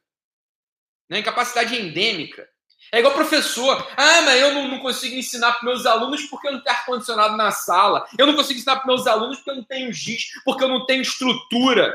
né? 1.10 1.20
Incapacidade 1.20 1.76
endêmica. 1.76 2.48
É 2.92 3.00
igual 3.00 3.14
professor. 3.14 3.86
Ah, 3.98 4.22
mas 4.22 4.42
eu 4.42 4.54
não, 4.54 4.68
não 4.68 4.80
consigo 4.80 5.16
ensinar 5.16 5.54
para 5.54 5.66
meus 5.66 5.86
alunos 5.86 6.24
porque 6.24 6.48
eu 6.48 6.54
não 6.54 6.62
tenho 6.62 6.76
ar-condicionado 6.76 7.36
na 7.36 7.52
sala. 7.52 8.08
Eu 8.18 8.26
não 8.26 8.36
consigo 8.36 8.58
ensinar 8.58 8.78
para 8.78 8.88
meus 8.88 9.06
alunos 9.08 9.38
porque 9.38 9.52
eu 9.52 9.56
não 9.56 9.64
tenho 9.64 9.92
giz, 9.92 10.32
porque 10.46 10.64
eu 10.64 10.70
não 10.70 10.86
tenho 10.86 11.02
estrutura. 11.02 11.94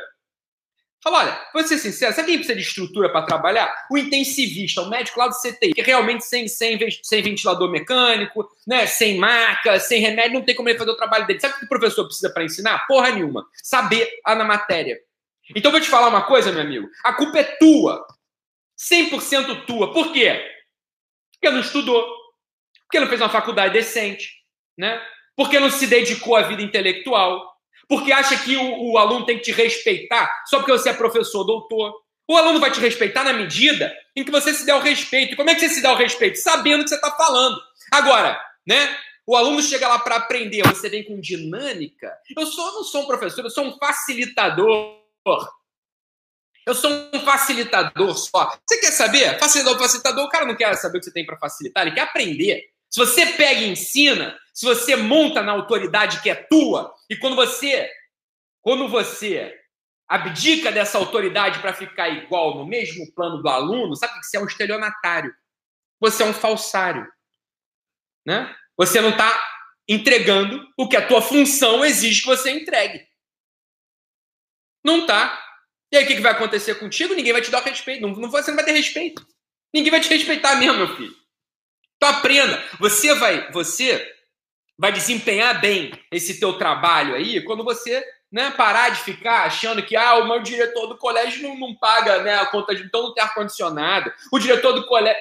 Fala, 1.03 1.19
olha, 1.19 1.41
vou 1.53 1.65
ser 1.65 1.79
sincero, 1.79 2.15
sabe 2.15 2.29
quem 2.29 2.37
precisa 2.37 2.57
de 2.57 2.63
estrutura 2.63 3.11
para 3.11 3.27
trabalhar? 3.27 3.75
O 3.91 3.99
intensivista, 3.99 4.83
o 4.83 4.89
médico 4.89 5.19
lá 5.19 5.27
do 5.27 5.35
CTI, 5.35 5.73
que 5.73 5.83
realmente 5.83 6.25
sem, 6.25 6.47
sem, 6.47 6.79
sem 7.03 7.23
ventilador 7.23 7.69
mecânico, 7.69 8.49
né, 8.65 8.87
sem 8.87 9.19
maca, 9.19 9.81
sem 9.81 10.01
remédio, 10.01 10.35
não 10.35 10.43
tem 10.43 10.55
como 10.55 10.69
ele 10.69 10.79
fazer 10.79 10.93
o 10.93 10.97
trabalho 10.97 11.27
dele. 11.27 11.41
Sabe 11.41 11.55
o 11.55 11.59
que 11.59 11.65
o 11.65 11.69
professor 11.69 12.05
precisa 12.05 12.31
para 12.31 12.45
ensinar? 12.45 12.87
Porra 12.87 13.11
nenhuma. 13.11 13.45
Saber 13.61 14.09
a 14.25 14.37
na 14.37 14.45
matéria. 14.45 14.97
Então 15.57 15.73
vou 15.73 15.81
te 15.81 15.89
falar 15.89 16.07
uma 16.07 16.23
coisa, 16.23 16.53
meu 16.53 16.61
amigo. 16.61 16.89
A 17.03 17.13
culpa 17.13 17.41
é 17.41 17.45
tua. 17.59 18.07
100% 18.91 19.67
tua. 19.67 19.93
Por 19.93 20.13
quê? 20.13 20.45
Porque 21.33 21.51
não 21.51 21.61
estudou, 21.61 22.05
porque 22.85 23.01
não 23.01 23.09
fez 23.09 23.21
uma 23.21 23.29
faculdade 23.29 23.75
decente, 23.75 24.31
né? 24.77 25.01
Porque 25.37 25.59
não 25.59 25.71
se 25.71 25.87
dedicou 25.87 26.37
à 26.37 26.43
vida 26.43 26.63
intelectual, 26.63 27.53
porque 27.89 28.13
acha 28.13 28.37
que 28.39 28.57
o, 28.57 28.93
o 28.93 28.99
aluno 28.99 29.25
tem 29.25 29.39
que 29.39 29.45
te 29.45 29.53
respeitar 29.53 30.43
só 30.47 30.59
porque 30.59 30.73
você 30.73 30.91
é 30.91 30.95
professor, 30.95 31.45
doutor. 31.45 31.95
O 32.29 32.37
aluno 32.37 32.61
vai 32.61 32.71
te 32.71 32.81
respeitar 32.81 33.25
na 33.25 33.33
medida 33.33 33.95
em 34.15 34.25
que 34.25 34.31
você 34.31 34.55
se 34.55 34.65
der 34.65 34.75
o 34.75 34.81
respeito. 34.81 35.33
E 35.33 35.37
como 35.37 35.51
é 35.51 35.55
que 35.55 35.61
você 35.61 35.69
se 35.69 35.83
dá 35.83 35.93
o 35.93 35.97
respeito? 35.97 36.39
Sabendo 36.39 36.81
o 36.81 36.85
que 36.85 36.91
você 36.91 36.95
está 36.95 37.11
falando. 37.11 37.61
Agora, 37.91 38.41
né? 38.67 38.97
O 39.27 39.37
aluno 39.37 39.63
chega 39.63 39.87
lá 39.87 39.99
para 39.99 40.17
aprender, 40.17 40.67
você 40.67 40.89
vem 40.89 41.05
com 41.05 41.21
dinâmica. 41.21 42.13
Eu 42.37 42.45
sou, 42.47 42.73
não 42.73 42.85
sou 42.85 43.03
um 43.03 43.07
professor, 43.07 43.45
eu 43.45 43.51
sou 43.51 43.65
um 43.65 43.79
facilitador. 43.79 44.99
Eu 46.67 46.75
sou 46.75 46.91
um 47.13 47.21
facilitador 47.21 48.15
só. 48.17 48.57
Você 48.67 48.79
quer 48.79 48.93
saber? 48.93 49.39
Facilitador, 49.39 49.79
facilitador, 49.79 50.25
o 50.25 50.29
cara 50.29 50.47
não 50.47 50.57
quer 50.57 50.75
saber 50.77 50.99
o 50.99 51.01
que 51.01 51.07
você 51.07 51.13
tem 51.13 51.27
para 51.27 51.39
facilitar, 51.39 51.87
ele 51.87 51.95
quer 51.95 52.03
aprender. 52.03 52.63
Se 52.89 53.01
você 53.01 53.27
pega 53.27 53.61
e 53.61 53.71
ensina, 53.71 54.39
se 54.53 54.67
você 54.67 54.97
monta 54.97 55.43
na 55.43 55.53
autoridade 55.53 56.21
que 56.21 56.31
é 56.31 56.35
tua, 56.35 56.95
e 57.09 57.17
quando 57.17 57.35
você, 57.35 57.91
quando 58.61 58.87
você 58.87 59.59
abdica 60.07 60.71
dessa 60.71 60.99
autoridade 60.99 61.59
para 61.61 61.73
ficar 61.73 62.11
igual 62.11 62.59
no 62.59 62.67
mesmo 62.67 63.11
plano 63.15 63.43
do 63.43 63.49
aluno, 63.49 63.97
sabe 63.97 64.21
que 64.21 64.27
você 64.27 64.37
é 64.37 64.41
um 64.41 64.47
estelionatário. 64.47 65.35
Você 65.99 66.23
é 66.23 66.27
um 66.27 66.35
falsário. 66.35 67.11
Né? 68.27 68.55
Você 68.77 69.01
não 69.01 69.11
está 69.11 69.43
entregando 69.89 70.69
o 70.77 70.87
que 70.89 70.97
a 70.97 71.07
tua 71.07 71.23
função 71.23 71.85
exige 71.85 72.21
que 72.21 72.27
você 72.27 72.51
entregue. 72.51 73.07
Não 74.85 75.01
está. 75.01 75.43
E 75.93 75.97
aí 75.99 76.05
o 76.05 76.07
que, 76.07 76.21
vai 76.21 76.33
acontecer 76.33 76.77
contigo? 76.77 77.15
Ninguém 77.15 77.35
vai 77.35 77.43
te 77.43 77.51
dar 77.51 77.63
respeito. 77.63 78.01
Não, 78.01 78.09
não, 78.17 78.31
você 78.31 78.51
não 78.51 78.57
vai 78.57 78.65
ter 78.65 78.73
respeito. 78.73 79.27
Ninguém 79.75 79.91
vai 79.91 80.01
te 80.01 80.09
respeitar 80.09 80.57
mesmo, 80.57 80.79
meu 80.79 80.97
filho. 80.97 81.15
Então 81.97 82.09
aprenda. 82.09 82.65
Você 82.81 83.15
vai, 83.15 83.53
você 83.53 84.11
vai 84.79 84.91
desempenhar 84.91 85.61
bem 85.61 85.93
esse 86.11 86.41
teu 86.41 86.55
trabalho 86.55 87.15
aí 87.15 87.43
quando 87.45 87.63
você 87.63 88.03
né, 88.33 88.51
parar 88.53 88.89
de 88.89 89.01
ficar 89.03 89.45
achando 89.45 89.83
que 89.83 89.95
ah, 89.95 90.17
o 90.17 90.27
meu 90.27 90.41
diretor 90.41 90.87
do 90.87 90.97
colégio 90.97 91.43
não, 91.43 91.59
não 91.59 91.75
paga 91.75 92.23
né, 92.23 92.37
a 92.37 92.47
conta 92.47 92.75
de 92.75 92.83
então 92.83 93.03
não 93.03 93.15
ar-condicionado. 93.23 94.11
O 94.33 94.39
diretor 94.39 94.73
do 94.73 94.87
colégio. 94.87 95.21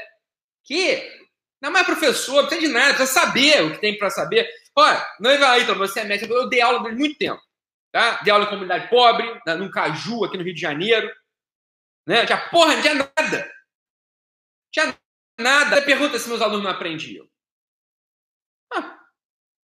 Que? 0.64 1.22
Não 1.62 1.70
é 1.70 1.74
mais 1.74 1.86
professor, 1.86 2.36
não 2.36 2.48
precisa 2.48 2.68
de 2.68 2.74
nada, 2.74 2.94
precisa 2.94 3.20
saber 3.20 3.64
o 3.64 3.72
que 3.74 3.82
tem 3.82 3.98
para 3.98 4.10
saber. 4.10 4.50
Olha, 4.76 5.06
não 5.20 5.30
é 5.30 5.46
aí, 5.46 5.64
então, 5.64 5.76
você 5.76 6.00
é 6.00 6.04
médico, 6.06 6.34
eu 6.34 6.48
dei 6.48 6.62
aula 6.62 6.80
durante 6.80 6.98
muito 6.98 7.18
tempo. 7.18 7.42
Tá? 7.92 8.22
Dei 8.22 8.32
aula 8.32 8.46
em 8.46 8.50
comunidade 8.50 8.90
pobre, 8.90 9.28
num 9.58 9.70
Caju, 9.70 10.24
aqui 10.24 10.38
no 10.38 10.44
Rio 10.44 10.54
de 10.54 10.62
Janeiro. 10.62 11.14
Né? 12.08 12.26
Tinha 12.26 12.50
porra, 12.50 12.76
não 12.76 12.82
tinha 12.82 12.96
nada. 12.96 13.54
Tinha 14.72 14.98
nada. 15.40 15.82
Pergunta 15.82 16.18
se 16.18 16.30
meus 16.30 16.42
alunos 16.42 16.64
não 16.64 16.72
aprendiam. 16.72 17.30
Ah, 18.74 19.00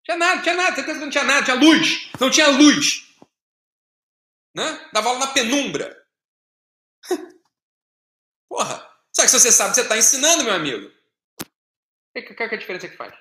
tinha 0.03 0.17
nada, 0.17 0.41
tinha 0.41 0.55
nada. 0.55 0.75
Certeza 0.75 0.99
que 0.99 1.05
não 1.05 1.11
tinha 1.11 1.23
nada. 1.23 1.45
Tinha 1.45 1.55
luz. 1.55 2.11
Não 2.19 2.29
tinha 2.29 2.47
luz. 2.49 3.15
Né? 4.55 4.89
Dava 4.91 5.09
aula 5.09 5.19
na 5.19 5.27
penumbra. 5.27 6.05
Porra. 8.49 8.85
Só 9.13 9.23
que 9.23 9.29
se 9.29 9.39
você 9.39 9.51
sabe 9.51 9.73
você 9.73 9.81
está 9.81 9.97
ensinando, 9.97 10.43
meu 10.43 10.53
amigo, 10.53 10.91
que, 12.21 12.33
que 12.33 12.43
é 12.43 12.45
a 12.45 12.57
diferença 12.57 12.87
que 12.87 12.95
faz? 12.95 13.13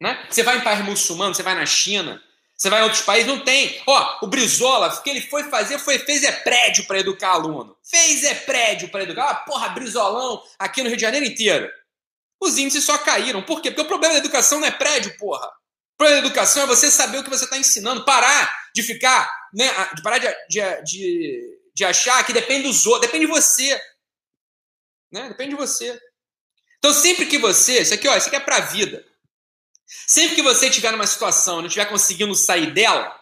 Né? 0.00 0.26
Você 0.30 0.42
vai 0.42 0.58
em 0.58 0.64
país 0.64 0.84
muçulmano, 0.84 1.34
você 1.34 1.42
vai 1.42 1.54
na 1.54 1.66
China, 1.66 2.22
Você 2.62 2.70
vai 2.70 2.78
em 2.78 2.84
outros 2.84 3.02
países, 3.02 3.26
não 3.26 3.40
tem. 3.40 3.82
Ó, 3.84 4.18
o 4.22 4.28
Brizola, 4.28 4.86
o 4.86 5.02
que 5.02 5.10
ele 5.10 5.20
foi 5.20 5.42
fazer, 5.50 5.80
foi 5.80 5.98
fez 5.98 6.22
é 6.22 6.30
prédio 6.30 6.86
para 6.86 7.00
educar 7.00 7.30
aluno. 7.30 7.76
Fez 7.82 8.22
é 8.22 8.36
prédio 8.36 8.88
para 8.88 9.02
educar. 9.02 9.30
Ah, 9.30 9.34
porra, 9.34 9.70
Brizolão, 9.70 10.40
aqui 10.60 10.80
no 10.80 10.88
Rio 10.88 10.96
de 10.96 11.02
Janeiro 11.02 11.26
inteiro. 11.26 11.68
Os 12.40 12.58
índices 12.58 12.84
só 12.84 12.96
caíram. 12.98 13.42
Por 13.42 13.60
quê? 13.60 13.72
Porque 13.72 13.82
o 13.82 13.88
problema 13.88 14.14
da 14.14 14.20
educação 14.20 14.60
não 14.60 14.68
é 14.68 14.70
prédio, 14.70 15.16
porra. 15.18 15.44
O 15.44 15.96
problema 15.98 16.20
da 16.20 16.28
educação 16.28 16.62
é 16.62 16.66
você 16.66 16.88
saber 16.88 17.18
o 17.18 17.24
que 17.24 17.30
você 17.30 17.46
está 17.46 17.58
ensinando. 17.58 18.04
Parar 18.04 18.70
de 18.72 18.84
ficar, 18.84 19.28
né? 19.52 19.68
De 19.96 20.00
parar 20.00 20.18
de, 20.18 20.28
de, 20.48 20.82
de, 20.84 21.58
de 21.74 21.84
achar 21.84 22.24
que 22.24 22.32
depende 22.32 22.68
dos 22.68 22.86
outros. 22.86 23.10
Depende 23.10 23.26
de 23.26 23.32
você. 23.32 23.76
Né? 25.10 25.30
Depende 25.30 25.50
de 25.50 25.56
você. 25.56 26.00
Então, 26.78 26.94
sempre 26.94 27.26
que 27.26 27.38
você. 27.38 27.82
Isso 27.82 27.92
aqui, 27.92 28.06
ó, 28.06 28.16
isso 28.16 28.28
aqui 28.28 28.36
é 28.36 28.40
para 28.40 28.60
vida. 28.60 29.04
Sempre 30.06 30.36
que 30.36 30.42
você 30.42 30.68
estiver 30.68 30.92
numa 30.92 31.06
situação 31.06 31.58
e 31.58 31.62
não 31.62 31.66
estiver 31.66 31.86
conseguindo 31.86 32.34
sair 32.34 32.72
dela, 32.72 33.18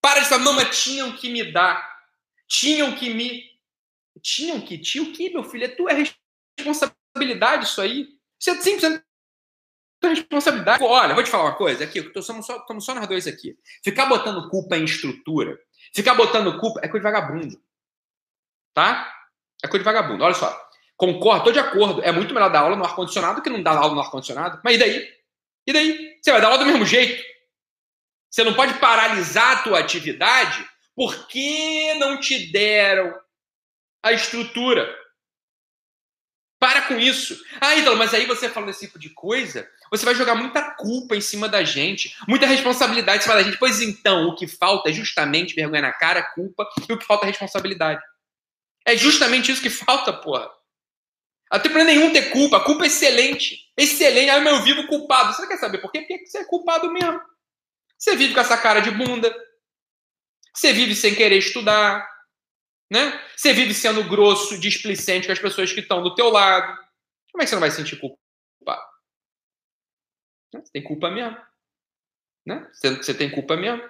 para 0.00 0.20
de 0.20 0.28
falar, 0.28 0.52
mas 0.52 0.82
tinham 0.82 1.16
que 1.16 1.30
me 1.30 1.52
dar. 1.52 1.90
Tinham 2.48 2.94
que 2.94 3.12
me. 3.12 3.44
Tinham 4.20 4.60
que? 4.60 4.78
Tinha 4.78 5.04
o 5.04 5.12
que, 5.12 5.30
meu 5.30 5.44
filho? 5.44 5.64
É 5.64 5.68
tua 5.68 5.90
responsabilidade 6.58 7.66
isso 7.66 7.80
aí. 7.80 8.08
Você 8.38 8.50
é 8.50 8.54
100% 8.54 9.02
tua 10.02 10.10
responsabilidade. 10.10 10.82
Olha, 10.82 11.14
vou 11.14 11.22
te 11.22 11.30
falar 11.30 11.44
uma 11.44 11.54
coisa 11.54 11.84
aqui, 11.84 12.00
estamos 12.00 12.44
só, 12.44 12.56
estamos 12.56 12.84
só 12.84 12.94
nós 12.94 13.06
dois 13.06 13.26
aqui. 13.28 13.56
Ficar 13.84 14.06
botando 14.06 14.50
culpa 14.50 14.76
em 14.76 14.84
estrutura, 14.84 15.56
ficar 15.94 16.14
botando 16.14 16.58
culpa 16.58 16.80
é 16.82 16.88
coisa 16.88 17.06
de 17.06 17.12
vagabundo. 17.12 17.62
Tá? 18.74 19.10
É 19.62 19.68
coisa 19.68 19.78
de 19.78 19.84
vagabundo. 19.84 20.24
Olha 20.24 20.34
só. 20.34 20.60
Concordo, 20.96 21.48
estou 21.48 21.52
de 21.52 21.58
acordo. 21.60 22.02
É 22.02 22.10
muito 22.10 22.34
melhor 22.34 22.50
dar 22.50 22.60
aula 22.60 22.76
no 22.76 22.84
ar-condicionado 22.84 23.42
que 23.42 23.50
não 23.50 23.62
dar 23.62 23.76
aula 23.76 23.94
no 23.94 24.00
ar-condicionado. 24.00 24.60
Mas 24.64 24.74
e 24.74 24.78
daí? 24.78 25.21
E 25.66 25.72
daí? 25.72 26.18
Você 26.20 26.32
vai 26.32 26.40
dar 26.40 26.48
aula 26.48 26.58
do 26.58 26.66
mesmo 26.66 26.84
jeito. 26.84 27.22
Você 28.30 28.44
não 28.44 28.54
pode 28.54 28.74
paralisar 28.74 29.58
a 29.58 29.62
tua 29.62 29.78
atividade 29.78 30.66
porque 30.94 31.94
não 31.94 32.18
te 32.18 32.50
deram 32.50 33.14
a 34.02 34.12
estrutura. 34.12 34.94
Para 36.58 36.82
com 36.82 36.98
isso. 36.98 37.36
Ah, 37.60 37.76
então, 37.76 37.96
mas 37.96 38.14
aí 38.14 38.24
você 38.24 38.48
falando 38.48 38.70
esse 38.70 38.86
tipo 38.86 38.98
de 38.98 39.10
coisa, 39.10 39.68
você 39.90 40.04
vai 40.04 40.14
jogar 40.14 40.34
muita 40.34 40.62
culpa 40.76 41.16
em 41.16 41.20
cima 41.20 41.48
da 41.48 41.64
gente, 41.64 42.16
muita 42.28 42.46
responsabilidade 42.46 43.18
em 43.18 43.22
cima 43.22 43.34
da 43.34 43.42
gente. 43.42 43.58
Pois 43.58 43.80
então, 43.82 44.28
o 44.28 44.34
que 44.36 44.46
falta 44.46 44.88
é 44.88 44.92
justamente 44.92 45.54
vergonha 45.54 45.82
na 45.82 45.92
cara, 45.92 46.22
culpa, 46.22 46.66
e 46.88 46.92
o 46.92 46.96
que 46.96 47.04
falta 47.04 47.26
é 47.26 47.30
responsabilidade. 47.30 48.00
É 48.86 48.96
justamente 48.96 49.50
isso 49.50 49.60
que 49.62 49.70
falta, 49.70 50.12
porra. 50.12 50.50
Tem 51.60 51.70
problema 51.70 51.90
nenhum 51.90 52.12
ter 52.12 52.30
culpa. 52.30 52.56
A 52.56 52.64
culpa 52.64 52.84
é 52.84 52.86
excelente. 52.86 53.70
Excelente. 53.76 54.30
Aí 54.30 54.46
eu 54.46 54.62
vivo 54.62 54.86
culpado. 54.86 55.34
Você 55.34 55.46
quer 55.46 55.58
saber 55.58 55.78
por 55.78 55.92
quê? 55.92 56.00
Porque 56.00 56.26
você 56.26 56.38
é 56.38 56.44
culpado 56.44 56.90
mesmo. 56.90 57.20
Você 57.98 58.16
vive 58.16 58.34
com 58.34 58.40
essa 58.40 58.56
cara 58.56 58.80
de 58.80 58.90
bunda. 58.90 59.34
Você 60.54 60.72
vive 60.72 60.94
sem 60.94 61.14
querer 61.14 61.36
estudar. 61.36 62.10
Né? 62.90 63.20
Você 63.36 63.52
vive 63.52 63.72
sendo 63.74 64.04
grosso, 64.04 64.58
displicente 64.58 65.26
com 65.26 65.32
as 65.32 65.38
pessoas 65.38 65.72
que 65.72 65.80
estão 65.80 66.02
do 66.02 66.14
teu 66.14 66.28
lado. 66.30 66.76
Como 67.30 67.42
é 67.42 67.44
que 67.44 67.48
você 67.48 67.54
não 67.54 67.60
vai 67.60 67.70
se 67.70 67.76
sentir 67.76 67.98
culpado? 67.98 68.82
Você 70.52 70.72
tem 70.72 70.82
culpa 70.82 71.10
mesmo. 71.10 71.36
Né? 72.46 72.68
Você 72.72 73.14
tem 73.14 73.30
culpa 73.30 73.56
mesmo. 73.56 73.82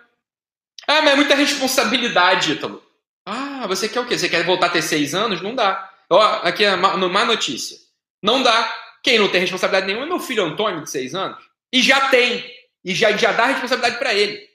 Ah, 0.86 1.02
mas 1.02 1.12
é 1.12 1.16
muita 1.16 1.34
responsabilidade, 1.34 2.52
Ítalo. 2.52 2.84
Ah, 3.24 3.66
você 3.66 3.88
quer 3.88 4.00
o 4.00 4.06
quê? 4.06 4.18
Você 4.18 4.28
quer 4.28 4.44
voltar 4.44 4.66
a 4.66 4.70
ter 4.70 4.82
seis 4.82 5.14
anos? 5.14 5.40
Não 5.40 5.54
dá. 5.54 5.91
Ó, 6.12 6.20
aqui 6.20 6.62
é 6.62 6.74
uma, 6.74 7.08
má 7.08 7.24
notícia. 7.24 7.78
Não 8.22 8.42
dá. 8.42 8.70
Quem 9.02 9.18
não 9.18 9.30
tem 9.30 9.40
responsabilidade 9.40 9.86
nenhuma 9.86 10.04
é 10.04 10.08
meu 10.08 10.20
filho 10.20 10.44
Antônio, 10.44 10.82
de 10.82 10.90
seis 10.90 11.14
anos. 11.14 11.42
E 11.72 11.80
já 11.80 12.10
tem. 12.10 12.44
E 12.84 12.94
já, 12.94 13.16
já 13.16 13.32
dá 13.32 13.46
responsabilidade 13.46 13.98
para 13.98 14.12
ele. 14.12 14.46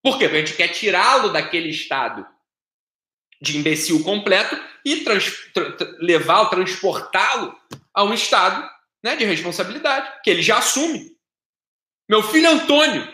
Por 0.00 0.16
quê? 0.16 0.26
Porque 0.28 0.36
a 0.36 0.46
gente 0.46 0.56
quer 0.56 0.68
tirá-lo 0.68 1.30
daquele 1.30 1.70
estado 1.70 2.24
de 3.42 3.58
imbecil 3.58 4.04
completo 4.04 4.56
e 4.84 5.02
trans, 5.02 5.50
tra, 5.52 5.74
levá-lo, 5.98 6.50
transportá-lo 6.50 7.58
a 7.92 8.04
um 8.04 8.14
estado 8.14 8.70
né, 9.02 9.16
de 9.16 9.24
responsabilidade, 9.24 10.20
que 10.22 10.30
ele 10.30 10.42
já 10.42 10.58
assume. 10.58 11.16
Meu 12.08 12.22
filho 12.22 12.48
Antônio, 12.48 13.12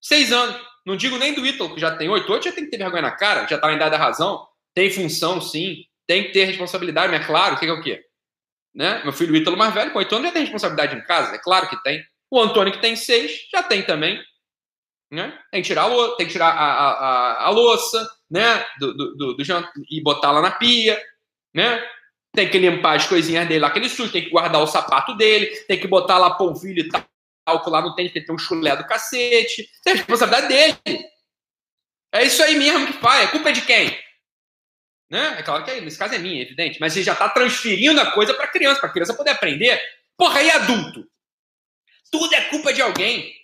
seis 0.00 0.32
anos. 0.32 0.58
Não 0.86 0.96
digo 0.96 1.18
nem 1.18 1.34
do 1.34 1.46
Ítalo, 1.46 1.74
que 1.74 1.80
já 1.82 1.94
tem 1.94 2.08
oito. 2.08 2.32
Oito 2.32 2.44
já 2.44 2.52
tem 2.52 2.64
que 2.64 2.70
ter 2.70 2.78
vergonha 2.78 3.02
na 3.02 3.10
cara, 3.10 3.46
já 3.46 3.56
está 3.56 3.70
em 3.70 3.76
idade 3.76 3.90
da 3.90 3.98
razão. 3.98 4.48
Tem 4.72 4.90
função, 4.90 5.38
sim 5.38 5.84
tem 6.08 6.24
que 6.24 6.32
ter 6.32 6.44
responsabilidade, 6.44 7.12
mas 7.12 7.20
é 7.20 7.26
claro, 7.26 7.54
o 7.54 7.58
que 7.58 7.66
é 7.66 7.72
o 7.72 7.82
quê? 7.82 8.02
Né? 8.74 9.02
Meu 9.04 9.12
filho 9.12 9.36
Ítalo 9.36 9.58
mais 9.58 9.74
velho, 9.74 9.92
com 9.92 9.98
8 9.98 10.14
anos, 10.14 10.26
já 10.28 10.32
tem 10.32 10.42
responsabilidade 10.42 10.96
em 10.96 11.04
casa, 11.04 11.34
é 11.34 11.38
claro 11.38 11.68
que 11.68 11.80
tem. 11.82 12.02
O 12.30 12.40
Antônio, 12.40 12.72
que 12.72 12.80
tem 12.80 12.96
6, 12.96 13.48
já 13.52 13.62
tem 13.62 13.82
também. 13.82 14.18
Né? 15.12 15.38
Tem 15.52 15.62
que 15.62 15.68
tirar, 15.68 15.86
o, 15.86 16.16
tem 16.16 16.26
que 16.26 16.32
tirar 16.32 16.48
a, 16.48 16.72
a, 16.72 16.90
a, 16.90 17.46
a 17.46 17.50
louça 17.50 18.08
né? 18.30 18.64
do, 18.80 18.94
do, 18.94 19.16
do, 19.16 19.34
do 19.34 19.68
e 19.90 20.02
botar 20.02 20.32
lá 20.32 20.40
na 20.40 20.50
pia. 20.50 20.98
Né? 21.54 21.86
Tem 22.34 22.48
que 22.48 22.58
limpar 22.58 22.96
as 22.96 23.06
coisinhas 23.06 23.46
dele 23.46 23.60
lá, 23.60 23.68
aquele 23.68 23.88
sujo, 23.88 24.12
tem 24.12 24.24
que 24.24 24.30
guardar 24.30 24.62
o 24.62 24.66
sapato 24.66 25.14
dele, 25.14 25.46
tem 25.66 25.78
que 25.78 25.86
botar 25.86 26.18
lá 26.18 26.34
polvilho 26.34 26.86
e 26.86 26.88
talco 27.44 27.70
lá 27.70 27.82
no 27.82 27.94
tênis, 27.94 28.10
porque 28.10 28.20
ele 28.20 28.26
tem 28.26 28.34
um 28.34 28.38
chulé 28.38 28.76
do 28.76 28.86
cacete. 28.86 29.62
Isso 29.62 29.82
é 29.86 29.92
responsabilidade 29.92 30.48
dele. 30.48 31.04
É 32.12 32.24
isso 32.24 32.42
aí 32.42 32.56
mesmo 32.56 32.86
que 32.86 32.92
faz. 32.94 33.28
A 33.28 33.30
culpa 33.30 33.50
é 33.50 33.52
de 33.52 33.62
quem? 33.62 34.07
Né? 35.10 35.36
É 35.38 35.42
claro 35.42 35.64
que 35.64 35.80
nesse 35.80 35.98
caso 35.98 36.14
é 36.14 36.18
minha, 36.18 36.40
é 36.40 36.44
evidente, 36.44 36.78
mas 36.80 36.92
você 36.92 37.02
já 37.02 37.12
está 37.12 37.28
transferindo 37.28 38.00
a 38.00 38.10
coisa 38.12 38.34
para 38.34 38.44
a 38.44 38.50
criança, 38.50 38.80
para 38.80 38.90
a 38.90 38.92
criança 38.92 39.14
poder 39.14 39.30
aprender. 39.30 39.80
Porra, 40.16 40.42
e 40.42 40.50
adulto? 40.50 41.06
Tudo 42.10 42.34
é 42.34 42.42
culpa 42.42 42.72
de 42.72 42.82
alguém. 42.82 43.34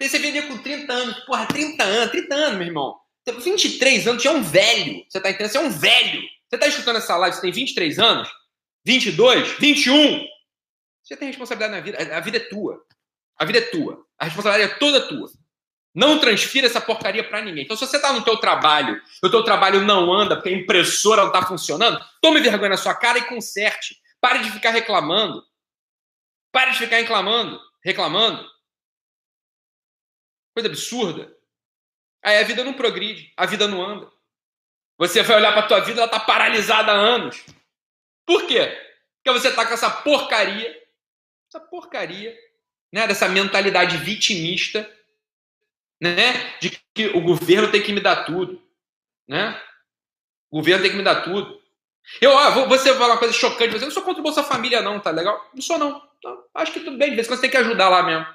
Você 0.00 0.18
vender 0.18 0.48
com 0.48 0.58
30 0.58 0.92
anos, 0.92 1.20
porra, 1.24 1.46
30 1.46 1.84
anos, 1.84 2.10
30 2.10 2.34
anos, 2.34 2.58
meu 2.58 2.66
irmão. 2.66 2.96
23 3.24 4.08
anos, 4.08 4.22
você 4.22 4.28
é 4.28 4.32
um 4.32 4.42
velho. 4.42 5.04
Você 5.08 5.20
tá 5.20 5.30
entendendo? 5.30 5.52
Você 5.52 5.58
é 5.58 5.60
um 5.60 5.70
velho. 5.70 6.22
Você 6.48 6.58
tá 6.58 6.66
escutando 6.66 6.96
essa 6.96 7.16
live, 7.16 7.36
você 7.36 7.42
tem 7.42 7.52
23 7.52 7.98
anos, 7.98 8.28
22, 8.84 9.58
21. 9.58 10.26
Você 11.02 11.16
tem 11.16 11.28
responsabilidade 11.28 11.72
na 11.72 11.80
vida. 11.80 12.16
A 12.16 12.20
vida 12.20 12.36
é 12.38 12.40
tua. 12.40 12.84
A 13.38 13.44
vida 13.44 13.58
é 13.58 13.62
tua. 13.62 14.04
A 14.18 14.24
responsabilidade 14.24 14.74
é 14.74 14.78
toda 14.78 15.08
tua. 15.08 15.30
Não 15.94 16.18
transfira 16.18 16.66
essa 16.66 16.80
porcaria 16.80 17.22
para 17.22 17.42
ninguém. 17.42 17.64
Então, 17.64 17.76
se 17.76 17.86
você 17.86 17.96
está 17.96 18.12
no 18.12 18.24
teu 18.24 18.38
trabalho, 18.38 19.00
o 19.22 19.28
teu 19.28 19.44
trabalho 19.44 19.82
não 19.82 20.10
anda 20.12 20.36
porque 20.36 20.48
a 20.48 20.52
impressora 20.52 21.22
não 21.22 21.28
está 21.28 21.44
funcionando, 21.44 22.02
tome 22.20 22.40
vergonha 22.40 22.70
na 22.70 22.76
sua 22.76 22.94
cara 22.94 23.18
e 23.18 23.26
conserte. 23.26 24.00
Pare 24.20 24.38
de 24.38 24.50
ficar 24.50 24.70
reclamando. 24.70 25.44
Pare 26.50 26.70
de 26.70 26.78
ficar 26.78 26.96
reclamando. 26.96 27.60
Reclamando. 27.84 28.48
Coisa 30.54 30.68
absurda. 30.68 31.34
Aí 32.24 32.38
a 32.38 32.44
vida 32.44 32.62
não 32.64 32.72
progride, 32.72 33.32
a 33.36 33.44
vida 33.46 33.66
não 33.66 33.84
anda. 33.84 34.10
Você 34.96 35.22
vai 35.22 35.36
olhar 35.36 35.52
para 35.52 35.62
a 35.62 35.66
tua 35.66 35.80
vida, 35.80 36.00
ela 36.00 36.06
está 36.06 36.20
paralisada 36.20 36.92
há 36.92 36.94
anos. 36.94 37.44
Por 38.24 38.46
quê? 38.46 38.66
Porque 39.16 39.38
você 39.38 39.48
está 39.48 39.66
com 39.66 39.74
essa 39.74 39.90
porcaria, 39.90 40.80
essa 41.48 41.58
porcaria, 41.58 42.36
né, 42.92 43.06
dessa 43.08 43.28
mentalidade 43.28 43.96
vitimista 43.96 44.88
né? 46.02 46.58
De 46.58 46.82
que 46.92 47.06
o 47.14 47.20
governo 47.20 47.70
tem 47.70 47.80
que 47.80 47.92
me 47.92 48.00
dar 48.00 48.24
tudo, 48.24 48.60
né? 49.28 49.56
O 50.50 50.56
governo 50.58 50.82
tem 50.82 50.90
que 50.90 50.96
me 50.96 51.04
dar 51.04 51.22
tudo. 51.22 51.62
Eu, 52.20 52.36
ah, 52.36 52.50
vou, 52.50 52.68
você 52.68 52.92
falar 52.92 53.14
uma 53.14 53.18
coisa 53.18 53.32
chocante, 53.32 53.72
você 53.72 53.84
não 53.84 53.92
sou 53.92 54.02
contra 54.02 54.18
o 54.20 54.24
Bolsa 54.24 54.42
Família, 54.42 54.82
não, 54.82 54.98
tá 54.98 55.12
legal? 55.12 55.48
Não 55.54 55.62
sou, 55.62 55.78
não. 55.78 56.02
Então, 56.18 56.44
acho 56.56 56.72
que 56.72 56.80
tudo 56.80 56.98
bem, 56.98 57.10
de 57.10 57.14
vez 57.14 57.26
em 57.26 57.30
quando 57.30 57.38
você 57.38 57.42
tem 57.42 57.50
que 57.50 57.56
ajudar 57.56 57.88
lá 57.88 58.02
mesmo. 58.02 58.26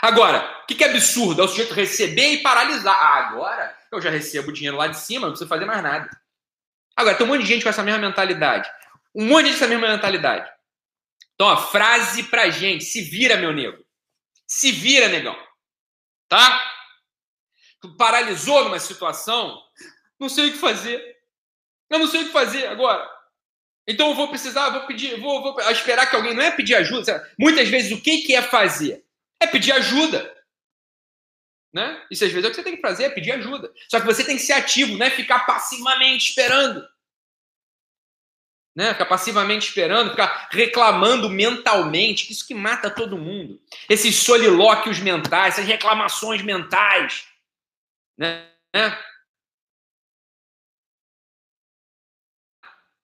Agora, 0.00 0.60
o 0.62 0.66
que, 0.66 0.76
que 0.76 0.84
é 0.84 0.90
absurdo? 0.90 1.42
É 1.42 1.44
o 1.44 1.48
sujeito 1.48 1.74
receber 1.74 2.34
e 2.34 2.42
paralisar. 2.42 2.94
Ah, 2.94 3.28
agora 3.28 3.76
eu 3.90 4.00
já 4.00 4.10
recebo 4.10 4.52
dinheiro 4.52 4.76
lá 4.76 4.86
de 4.86 4.96
cima, 4.96 5.22
não 5.22 5.32
preciso 5.32 5.48
fazer 5.48 5.64
mais 5.64 5.82
nada. 5.82 6.08
Agora, 6.96 7.16
tem 7.16 7.26
um 7.26 7.30
monte 7.30 7.42
de 7.42 7.48
gente 7.48 7.64
com 7.64 7.68
essa 7.68 7.82
mesma 7.82 7.98
mentalidade. 7.98 8.70
Um 9.12 9.26
monte 9.26 9.46
de 9.46 9.50
gente 9.50 9.58
com 9.58 9.64
essa 9.64 9.74
mesma 9.74 9.88
mentalidade. 9.88 10.48
Então, 11.34 11.48
a 11.48 11.56
frase 11.56 12.22
pra 12.22 12.48
gente: 12.48 12.84
se 12.84 13.02
vira, 13.02 13.36
meu 13.36 13.52
nego. 13.52 13.84
Se 14.46 14.70
vira, 14.70 15.08
negão. 15.08 15.36
Tá? 16.28 16.77
Paralisou 17.96 18.64
numa 18.64 18.78
situação, 18.78 19.60
não 20.18 20.28
sei 20.28 20.48
o 20.48 20.52
que 20.52 20.58
fazer. 20.58 21.16
Eu 21.90 21.98
não 21.98 22.06
sei 22.06 22.22
o 22.22 22.26
que 22.26 22.32
fazer 22.32 22.66
agora. 22.66 23.08
Então 23.86 24.10
eu 24.10 24.14
vou 24.14 24.28
precisar, 24.28 24.68
vou 24.68 24.86
pedir, 24.86 25.18
vou, 25.18 25.40
vou 25.40 25.58
esperar 25.70 26.08
que 26.08 26.14
alguém 26.14 26.34
não 26.34 26.42
é 26.42 26.50
pedir 26.50 26.74
ajuda. 26.74 27.26
Muitas 27.38 27.68
vezes 27.68 27.90
o 27.90 28.00
que, 28.00 28.34
é 28.34 28.42
fazer? 28.42 29.02
É 29.40 29.46
pedir 29.46 29.72
ajuda. 29.72 30.36
Né? 31.72 32.04
Isso 32.10 32.24
às 32.24 32.30
vezes 32.30 32.44
é 32.44 32.48
o 32.48 32.50
que 32.50 32.56
você 32.56 32.62
tem 32.62 32.76
que 32.76 32.82
fazer, 32.82 33.04
é 33.04 33.10
pedir 33.10 33.32
ajuda. 33.32 33.72
Só 33.88 33.98
que 33.98 34.06
você 34.06 34.22
tem 34.22 34.36
que 34.36 34.42
ser 34.42 34.52
ativo, 34.52 34.98
não 34.98 35.06
é 35.06 35.10
ficar 35.10 35.40
passivamente 35.46 36.28
esperando. 36.28 36.86
Né? 38.76 38.92
Ficar 38.92 39.06
passivamente 39.06 39.68
esperando, 39.68 40.10
ficar 40.10 40.48
reclamando 40.50 41.30
mentalmente, 41.30 42.30
isso 42.30 42.46
que 42.46 42.54
mata 42.54 42.90
todo 42.90 43.16
mundo. 43.16 43.58
Esses 43.88 44.16
solilóquios 44.16 44.98
mentais, 44.98 45.54
essas 45.54 45.66
reclamações 45.66 46.42
mentais. 46.42 47.26
Né? 48.18 48.50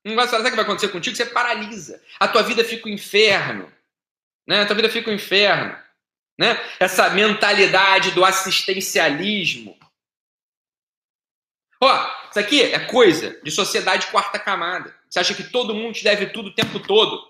Não 0.05 0.15
vai 0.15 0.29
sabe 0.29 0.43
o 0.43 0.51
que 0.51 0.57
vai 0.57 0.65
acontecer 0.65 0.89
contigo? 0.89 1.17
Você 1.17 1.25
paralisa. 1.25 2.03
A 2.21 2.29
tua 2.29 2.43
vida 2.43 2.63
fica 2.63 2.89
um 2.89 2.93
inferno. 2.93 3.73
Né? 4.47 4.61
A 4.61 4.67
tua 4.67 4.77
vida 4.77 4.91
fica 4.91 5.11
um 5.11 5.15
inferno. 5.15 5.83
Né? 6.39 6.61
Essa 6.79 7.09
mentalidade 7.11 8.11
do 8.11 8.25
assistencialismo. 8.25 9.79
Ó, 11.81 12.29
isso 12.31 12.39
aqui 12.39 12.63
é 12.63 12.81
coisa 12.87 13.41
de 13.43 13.51
sociedade 13.51 14.09
quarta 14.09 14.39
camada. 14.39 14.95
Você 15.09 15.21
acha 15.21 15.35
que 15.35 15.45
todo 15.45 15.75
mundo 15.75 15.95
te 15.95 16.05
deve 16.05 16.27
tudo 16.27 16.49
o 16.49 16.55
tempo 16.55 16.81
todo? 16.81 17.27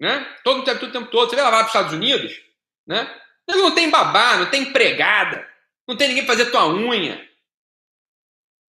Né? 0.00 0.24
Todo 0.42 0.58
mundo 0.58 0.66
deve 0.66 0.80
tudo 0.80 0.90
o 0.90 0.92
tempo 0.92 1.10
todo. 1.10 1.28
Você 1.28 1.36
vai 1.36 1.44
lá 1.44 1.50
para 1.50 1.60
os 1.62 1.66
Estados 1.68 1.92
Unidos, 1.92 2.40
né? 2.86 3.20
Não 3.48 3.74
tem 3.74 3.90
babá, 3.90 4.36
não 4.36 4.50
tem 4.50 4.62
empregada, 4.62 5.48
não 5.86 5.96
tem 5.96 6.08
ninguém 6.08 6.26
fazer 6.26 6.50
tua 6.50 6.68
unha. 6.68 7.28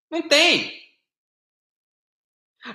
Não 0.09 0.21
tem. 0.21 0.77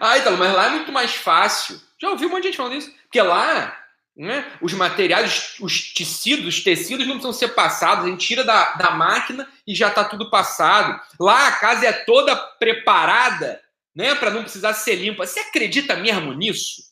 Ah, 0.00 0.18
então, 0.18 0.36
mas 0.36 0.52
lá 0.54 0.66
é 0.66 0.70
muito 0.70 0.92
mais 0.92 1.14
fácil. 1.14 1.80
Já 2.00 2.10
ouvi 2.10 2.26
um 2.26 2.30
monte 2.30 2.42
de 2.42 2.48
gente 2.48 2.56
falando 2.56 2.76
isso. 2.76 2.92
Porque 3.02 3.20
lá, 3.20 3.78
né, 4.16 4.50
os 4.60 4.72
materiais, 4.72 5.56
os 5.60 5.92
tecidos, 5.94 6.46
os 6.46 6.64
tecidos 6.64 7.06
não 7.06 7.14
precisam 7.14 7.32
ser 7.32 7.54
passados. 7.54 8.04
A 8.04 8.08
gente 8.08 8.26
tira 8.26 8.44
da, 8.44 8.72
da 8.74 8.90
máquina 8.90 9.48
e 9.66 9.74
já 9.74 9.88
está 9.88 10.04
tudo 10.04 10.30
passado. 10.30 11.00
Lá 11.18 11.48
a 11.48 11.52
casa 11.52 11.86
é 11.86 11.92
toda 11.92 12.36
preparada 12.36 13.62
né, 13.94 14.14
para 14.14 14.30
não 14.30 14.42
precisar 14.42 14.74
ser 14.74 14.96
limpa. 14.96 15.26
Você 15.26 15.40
acredita 15.40 15.96
mesmo 15.96 16.32
nisso? 16.32 16.82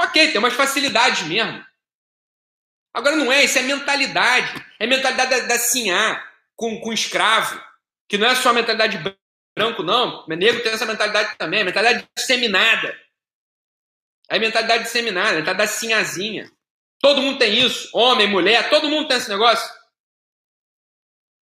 Ok, 0.00 0.32
tem 0.32 0.38
umas 0.38 0.54
facilidades 0.54 1.22
mesmo. 1.26 1.64
Agora 2.92 3.16
não 3.16 3.32
é, 3.32 3.44
isso 3.44 3.58
é 3.58 3.62
mentalidade. 3.62 4.64
É 4.78 4.86
mentalidade 4.86 5.30
da, 5.30 5.46
da 5.46 5.58
com, 6.56 6.80
com 6.80 6.92
escravo. 6.92 7.60
Que 8.08 8.18
não 8.18 8.28
é 8.28 8.34
só 8.34 8.50
a 8.50 8.54
mentalidade 8.54 8.98
branco, 9.56 9.82
não. 9.82 10.24
O 10.24 10.28
negro 10.28 10.62
tem 10.62 10.72
essa 10.72 10.86
mentalidade 10.86 11.36
também, 11.36 11.64
mentalidade 11.64 12.08
disseminada. 12.16 12.98
É 14.28 14.38
mentalidade 14.38 14.84
disseminada, 14.84 15.36
mentalidade 15.36 15.72
sinhazinha. 15.72 16.50
Todo 17.00 17.22
mundo 17.22 17.38
tem 17.38 17.58
isso. 17.58 17.88
Homem, 17.92 18.26
mulher, 18.26 18.68
todo 18.70 18.88
mundo 18.88 19.08
tem 19.08 19.16
esse 19.16 19.28
negócio. 19.28 19.70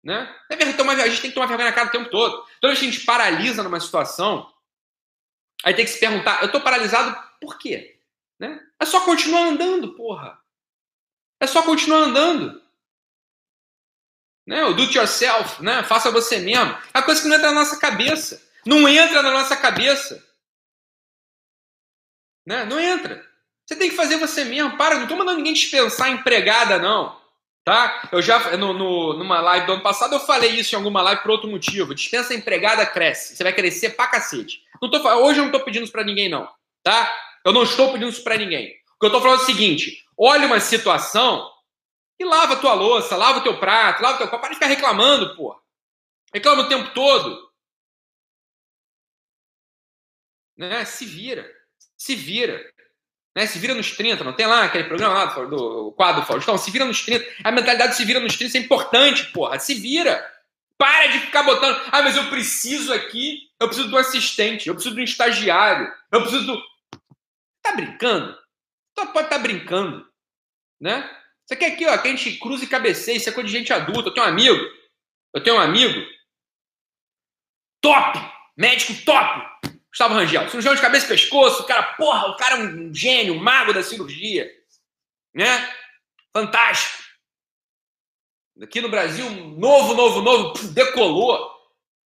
Né? 0.03 0.35
É 0.49 0.55
verdade, 0.55 1.01
a 1.01 1.07
gente 1.07 1.21
tem 1.21 1.31
que 1.31 1.35
tomar 1.35 1.47
vergonha 1.47 1.69
na 1.69 1.75
cara 1.75 1.87
o 1.87 1.91
tempo 1.91 2.09
todo. 2.09 2.45
Toda 2.59 2.73
vez 2.73 2.79
que 2.79 2.87
a 2.87 2.91
gente 2.91 3.05
paralisa 3.05 3.63
numa 3.63 3.79
situação, 3.79 4.51
aí 5.63 5.73
tem 5.73 5.85
que 5.85 5.91
se 5.91 5.99
perguntar: 5.99 6.41
eu 6.41 6.47
estou 6.47 6.61
paralisado 6.61 7.17
por 7.39 7.57
quê? 7.57 7.97
Né? 8.39 8.59
É 8.79 8.85
só 8.85 9.01
continuar 9.01 9.43
andando, 9.43 9.95
porra. 9.95 10.37
É 11.39 11.47
só 11.47 11.63
continuar 11.63 11.99
andando. 11.99 12.61
Né? 14.45 14.63
O 14.65 14.73
do 14.73 14.83
it 14.83 14.97
yourself, 14.97 15.63
né? 15.63 15.83
faça 15.83 16.11
você 16.11 16.39
mesmo. 16.39 16.77
É 16.93 17.01
coisa 17.01 17.21
que 17.21 17.27
não 17.27 17.35
entra 17.35 17.51
na 17.51 17.59
nossa 17.59 17.77
cabeça. 17.77 18.41
Não 18.65 18.87
entra 18.87 19.21
na 19.21 19.31
nossa 19.31 19.55
cabeça. 19.55 20.23
Né? 22.45 22.65
Não 22.65 22.79
entra. 22.79 23.25
Você 23.65 23.75
tem 23.75 23.89
que 23.89 23.95
fazer 23.95 24.17
você 24.17 24.43
mesmo. 24.43 24.77
Para, 24.77 24.95
não 24.95 25.03
estou 25.03 25.17
mandando 25.17 25.37
ninguém 25.37 25.53
dispensar 25.53 26.09
empregada, 26.09 26.77
não. 26.77 27.21
Tá? 27.63 28.09
Eu 28.11 28.21
já, 28.21 28.57
no, 28.57 28.73
no, 28.73 29.13
numa 29.13 29.39
live 29.39 29.65
do 29.65 29.73
ano 29.73 29.83
passado, 29.83 30.13
eu 30.13 30.19
falei 30.19 30.51
isso 30.51 30.75
em 30.75 30.77
alguma 30.77 31.01
live 31.01 31.21
por 31.21 31.31
outro 31.31 31.49
motivo. 31.49 31.95
Dispensa 31.95 32.33
empregada 32.33 32.85
cresce. 32.85 33.35
Você 33.35 33.43
vai 33.43 33.53
crescer 33.53 33.91
pra 33.91 34.07
cacete. 34.07 34.61
Não 34.81 34.91
tô, 34.91 34.97
hoje 34.97 35.39
eu 35.39 35.43
não 35.43 35.51
estou 35.51 35.61
pedindo 35.61 35.83
isso 35.83 35.91
para 35.91 36.03
ninguém, 36.03 36.27
não. 36.27 36.49
Tá? 36.83 37.09
Eu 37.45 37.53
não 37.53 37.63
estou 37.63 37.93
pedindo 37.93 38.09
isso 38.09 38.23
para 38.23 38.37
ninguém. 38.37 38.67
O 38.67 38.99
que 38.99 39.05
eu 39.05 39.07
estou 39.07 39.21
falando 39.21 39.39
é 39.39 39.43
o 39.43 39.45
seguinte: 39.45 40.03
olha 40.17 40.45
uma 40.45 40.59
situação 40.59 41.49
e 42.23 42.25
lava 42.25 42.53
a 42.53 42.59
tua 42.59 42.73
louça, 42.73 43.15
lava 43.15 43.39
o 43.39 43.43
teu 43.43 43.59
prato, 43.59 44.01
lava 44.01 44.15
o 44.15 44.17
teu 44.17 44.27
copo. 44.27 44.41
Para 44.41 44.49
de 44.49 44.55
ficar 44.55 44.67
reclamando, 44.67 45.35
pô. 45.35 45.59
Reclama 46.33 46.63
o 46.63 46.69
tempo 46.69 46.93
todo. 46.93 47.51
Né? 50.57 50.85
Se 50.85 51.05
vira. 51.05 51.49
Se 51.97 52.15
vira. 52.15 52.63
Né? 53.35 53.45
Se 53.45 53.59
vira 53.59 53.75
nos 53.75 53.91
30, 53.91 54.23
não 54.23 54.33
tem 54.33 54.45
lá 54.45 54.63
aquele 54.63 54.85
programa 54.85 55.13
lá 55.13 55.25
do, 55.25 55.47
do 55.47 55.91
quadro 55.91 56.25
Faustão? 56.25 56.57
Se 56.57 56.71
vira 56.71 56.85
nos 56.85 57.03
30. 57.03 57.25
A 57.43 57.51
mentalidade 57.51 57.95
se 57.95 58.05
vira 58.05 58.19
nos 58.19 58.37
30 58.37 58.57
é 58.57 58.61
importante, 58.61 59.31
porra. 59.31 59.59
Se 59.59 59.73
vira. 59.73 60.31
Para 60.77 61.07
de 61.07 61.19
ficar 61.19 61.43
botando. 61.43 61.79
Ah, 61.91 62.01
mas 62.01 62.17
eu 62.17 62.29
preciso 62.29 62.91
aqui. 62.93 63.49
Eu 63.59 63.67
preciso 63.67 63.89
do 63.89 63.97
assistente. 63.97 64.67
Eu 64.67 64.73
preciso 64.73 64.95
do 64.95 65.01
estagiário. 65.01 65.91
Eu 66.11 66.21
preciso 66.21 66.45
do. 66.45 66.63
Tá 67.61 67.73
brincando? 67.73 68.37
Tu 68.95 69.05
pode 69.07 69.25
estar 69.25 69.37
tá 69.37 69.39
brincando. 69.39 70.07
Né? 70.79 71.22
Você 71.45 71.55
quer 71.55 71.73
aqui, 71.73 71.85
ó, 71.85 71.97
que 71.97 72.07
a 72.07 72.11
gente 72.11 72.37
cruze 72.37 72.65
e 72.65 72.69
cabeceie, 72.69 73.17
isso 73.17 73.29
é 73.29 73.33
coisa 73.33 73.49
de 73.49 73.57
gente 73.57 73.73
adulta. 73.73 74.09
Eu 74.09 74.13
tenho 74.13 74.25
um 74.25 74.29
amigo, 74.29 74.65
eu 75.33 75.43
tenho 75.43 75.55
um 75.57 75.59
amigo, 75.59 76.07
top, 77.81 78.19
médico 78.57 78.93
top, 79.05 79.69
Gustavo 79.89 80.13
Rangel, 80.13 80.47
cirurgião 80.47 80.73
de 80.73 80.81
cabeça 80.81 81.05
e 81.05 81.09
pescoço, 81.09 81.63
o 81.63 81.65
cara, 81.65 81.83
porra, 81.93 82.29
o 82.29 82.37
cara 82.37 82.55
é 82.55 82.63
um 82.63 82.93
gênio, 82.93 83.35
um 83.35 83.43
mago 83.43 83.73
da 83.73 83.83
cirurgia, 83.83 84.49
né? 85.35 85.69
Fantástico. 86.35 87.03
Aqui 88.61 88.81
no 88.81 88.89
Brasil, 88.89 89.29
novo, 89.29 89.93
novo, 89.93 90.21
novo, 90.21 90.67
decolou. 90.69 91.51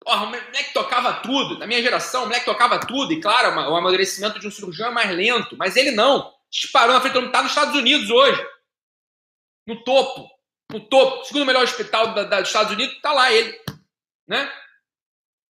Porra, 0.01 0.25
o 0.25 0.27
moleque 0.27 0.72
tocava 0.72 1.14
tudo. 1.14 1.59
Na 1.59 1.66
minha 1.66 1.83
geração, 1.83 2.22
o 2.22 2.27
moleque 2.27 2.44
tocava 2.44 2.79
tudo. 2.79 3.12
E 3.12 3.20
claro, 3.20 3.49
o 3.49 3.77
amadurecimento 3.77 4.38
de 4.38 4.46
um 4.46 4.51
cirurgião 4.51 4.88
é 4.88 4.92
mais 4.92 5.11
lento. 5.11 5.57
Mas 5.57 5.77
ele 5.77 5.90
não. 5.90 6.33
Disparou 6.49 6.94
na 6.94 7.01
frente 7.01 7.14
do 7.14 7.22
mundo. 7.22 7.33
Tá 7.33 7.42
nos 7.42 7.51
Estados 7.51 7.75
Unidos 7.75 8.09
hoje 8.11 8.40
no 9.66 9.83
topo, 9.83 10.31
no 10.70 10.81
topo, 10.81 11.24
segundo 11.24 11.46
melhor 11.46 11.64
hospital 11.64 12.14
da, 12.14 12.24
da, 12.24 12.40
dos 12.40 12.48
Estados 12.48 12.72
Unidos, 12.72 13.00
tá 13.00 13.12
lá 13.12 13.33
ele, 13.33 13.59
né? 14.26 14.52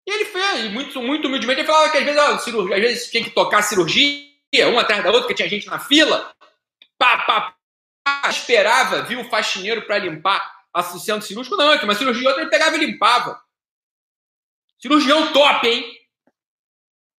E 0.06 0.10
ele 0.10 0.24
fez, 0.26 0.72
muito, 0.72 1.02
muito 1.02 1.26
humildemente, 1.26 1.60
ele 1.60 1.66
falava 1.66 1.90
que 1.90 1.98
às 1.98 2.04
vezes, 2.04 2.20
ó, 2.20 2.38
cirurgia, 2.38 2.76
às 2.76 2.82
vezes 2.82 3.10
tinha 3.10 3.24
que 3.24 3.30
tocar 3.30 3.62
cirurgia, 3.62 4.26
uma 4.68 4.82
atrás 4.82 5.02
da 5.02 5.08
outra, 5.10 5.22
porque 5.22 5.34
tinha 5.34 5.48
gente 5.48 5.66
na 5.66 5.78
fila, 5.78 6.32
pá, 6.96 7.18
pá, 7.18 7.56
pá, 8.04 8.30
esperava, 8.30 9.02
viu 9.02 9.20
o 9.20 9.28
faxineiro 9.28 9.82
para 9.82 9.98
limpar 9.98 10.56
assistente 10.72 11.24
cirúrgico, 11.24 11.56
não, 11.56 11.72
é 11.72 11.94
cirurgia 11.94 12.28
outra 12.28 12.42
ele 12.42 12.50
pegava 12.50 12.76
e 12.76 12.86
limpava. 12.86 13.42
Cirurgião 14.78 15.32
top, 15.32 15.66
hein? 15.66 15.96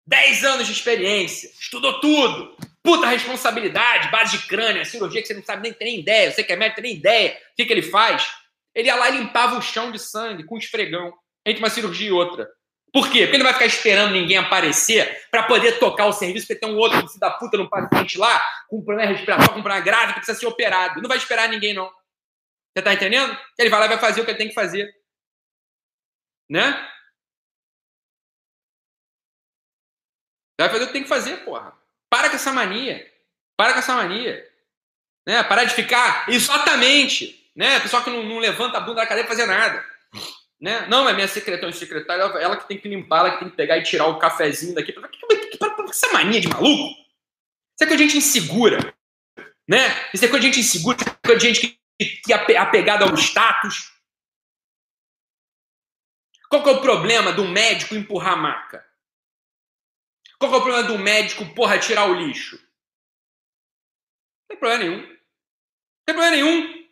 10 0.05 0.43
anos 0.45 0.67
de 0.67 0.73
experiência, 0.73 1.51
estudou 1.59 1.99
tudo, 1.99 2.55
Puta 2.87 3.05
responsabilidade, 3.05 4.09
base 4.09 4.37
de 4.37 4.47
crânio, 4.47 4.85
cirurgia 4.85 5.21
que 5.21 5.27
você 5.27 5.33
não 5.33 5.43
sabe 5.43 5.61
nem, 5.63 5.73
tem 5.73 5.87
nem 5.89 5.99
ideia, 5.99 6.31
você 6.31 6.41
que 6.41 6.53
é 6.53 6.55
médico, 6.55 6.81
tem 6.81 6.89
nem 6.89 6.97
ideia 6.97 7.37
o 7.51 7.55
que, 7.57 7.65
que 7.65 7.73
ele 7.73 7.81
faz. 7.81 8.31
Ele 8.73 8.87
ia 8.87 8.95
lá 8.95 9.09
e 9.09 9.17
limpava 9.17 9.57
o 9.57 9.61
chão 9.61 9.91
de 9.91 9.99
sangue 9.99 10.45
com 10.45 10.57
esfregão, 10.57 11.13
entre 11.45 11.61
uma 11.61 11.69
cirurgia 11.69 12.07
e 12.07 12.11
outra. 12.13 12.49
Por 12.93 13.11
quê? 13.11 13.23
Porque 13.23 13.35
ele 13.35 13.39
não 13.39 13.43
vai 13.43 13.55
ficar 13.55 13.65
esperando 13.65 14.13
ninguém 14.13 14.37
aparecer 14.37 15.27
para 15.29 15.43
poder 15.43 15.79
tocar 15.79 16.05
o 16.05 16.13
serviço, 16.13 16.47
porque 16.47 16.61
tem 16.61 16.73
um 16.73 16.77
outro 16.77 17.05
filho 17.09 17.19
da 17.19 17.29
puta 17.31 17.57
no 17.57 17.69
paciente 17.69 18.17
lá, 18.17 18.41
com 18.69 18.77
um 18.77 18.85
problema 18.85 19.11
respiratório, 19.11 19.51
com 19.51 19.59
um 19.59 19.63
problema 19.63 19.83
grave, 19.83 20.13
que 20.13 20.19
precisa 20.19 20.39
ser 20.39 20.47
operado. 20.47 21.01
Não 21.01 21.09
vai 21.09 21.17
esperar 21.17 21.49
ninguém, 21.49 21.73
não. 21.73 21.91
Você 22.73 22.81
tá 22.81 22.93
entendendo? 22.93 23.37
Ele 23.59 23.69
vai 23.69 23.81
lá 23.81 23.85
e 23.87 23.89
vai 23.89 23.99
fazer 23.99 24.21
o 24.21 24.23
que 24.23 24.31
ele 24.31 24.37
tem 24.37 24.47
que 24.47 24.55
fazer. 24.55 24.89
Né? 26.49 26.71
Vai 30.57 30.69
fazer 30.69 30.85
o 30.85 30.87
que 30.87 30.93
tem 30.93 31.03
que 31.03 31.09
fazer, 31.09 31.43
porra. 31.43 31.77
Para 32.17 32.29
com 32.29 32.35
essa 32.35 32.51
mania. 32.51 33.07
Para 33.55 33.73
com 33.73 33.79
essa 33.79 33.93
mania. 33.93 34.43
Né? 35.27 35.43
Parar 35.43 35.65
de 35.65 35.75
ficar 35.75 36.27
exatamente. 36.27 37.47
Né? 37.55 37.79
Pessoal 37.79 38.03
que 38.03 38.09
não, 38.09 38.23
não 38.23 38.39
levanta 38.39 38.77
a 38.77 38.81
bunda 38.81 39.01
da 39.01 39.05
cadeira 39.05 39.29
fazer 39.29 39.45
nada. 39.45 39.85
Né? 40.59 40.87
Não, 40.87 41.07
é 41.07 41.13
minha 41.13 41.27
secretária, 41.27 41.71
secretária, 41.75 42.23
ela 42.23 42.57
que 42.57 42.67
tem 42.67 42.79
que 42.79 42.89
limpar, 42.89 43.19
ela 43.19 43.31
que 43.33 43.39
tem 43.39 43.49
que 43.51 43.55
pegar 43.55 43.77
e 43.77 43.83
tirar 43.83 44.07
o 44.07 44.17
cafezinho 44.17 44.73
daqui. 44.73 44.91
Para 44.93 45.85
essa 45.89 46.11
mania 46.11 46.41
de 46.41 46.47
maluco? 46.47 46.89
Isso 46.89 47.83
é 47.83 47.85
coisa 47.85 47.97
de 47.97 48.03
gente 48.09 48.17
insegura. 48.17 48.95
Né? 49.67 50.09
Isso 50.11 50.25
é 50.25 50.27
coisa 50.27 50.39
de 50.39 50.47
gente 50.47 50.59
insegura, 50.61 50.97
isso 50.97 51.09
é 51.09 51.27
coisa 51.27 51.39
de 51.39 51.53
gente 51.53 51.79
que, 51.99 52.05
que 52.25 52.33
é 52.33 52.57
apegada 52.57 53.05
ao 53.05 53.13
status. 53.13 53.93
Qual 56.49 56.63
que 56.63 56.69
é 56.69 56.71
o 56.71 56.81
problema 56.81 57.31
do 57.31 57.45
médico 57.45 57.93
empurrar 57.93 58.33
a 58.33 58.37
maca? 58.37 58.86
Qual 60.39 60.53
é 60.53 60.57
o 60.57 60.61
problema 60.61 60.87
do 60.87 60.99
médico, 60.99 61.45
porra, 61.55 61.79
tirar 61.79 62.05
o 62.09 62.13
lixo? 62.13 62.57
Não 62.57 64.49
tem 64.49 64.57
problema 64.57 64.83
nenhum. 64.83 65.01
Não 65.01 65.17
tem 66.05 66.15
problema 66.15 66.35
nenhum. 66.35 66.87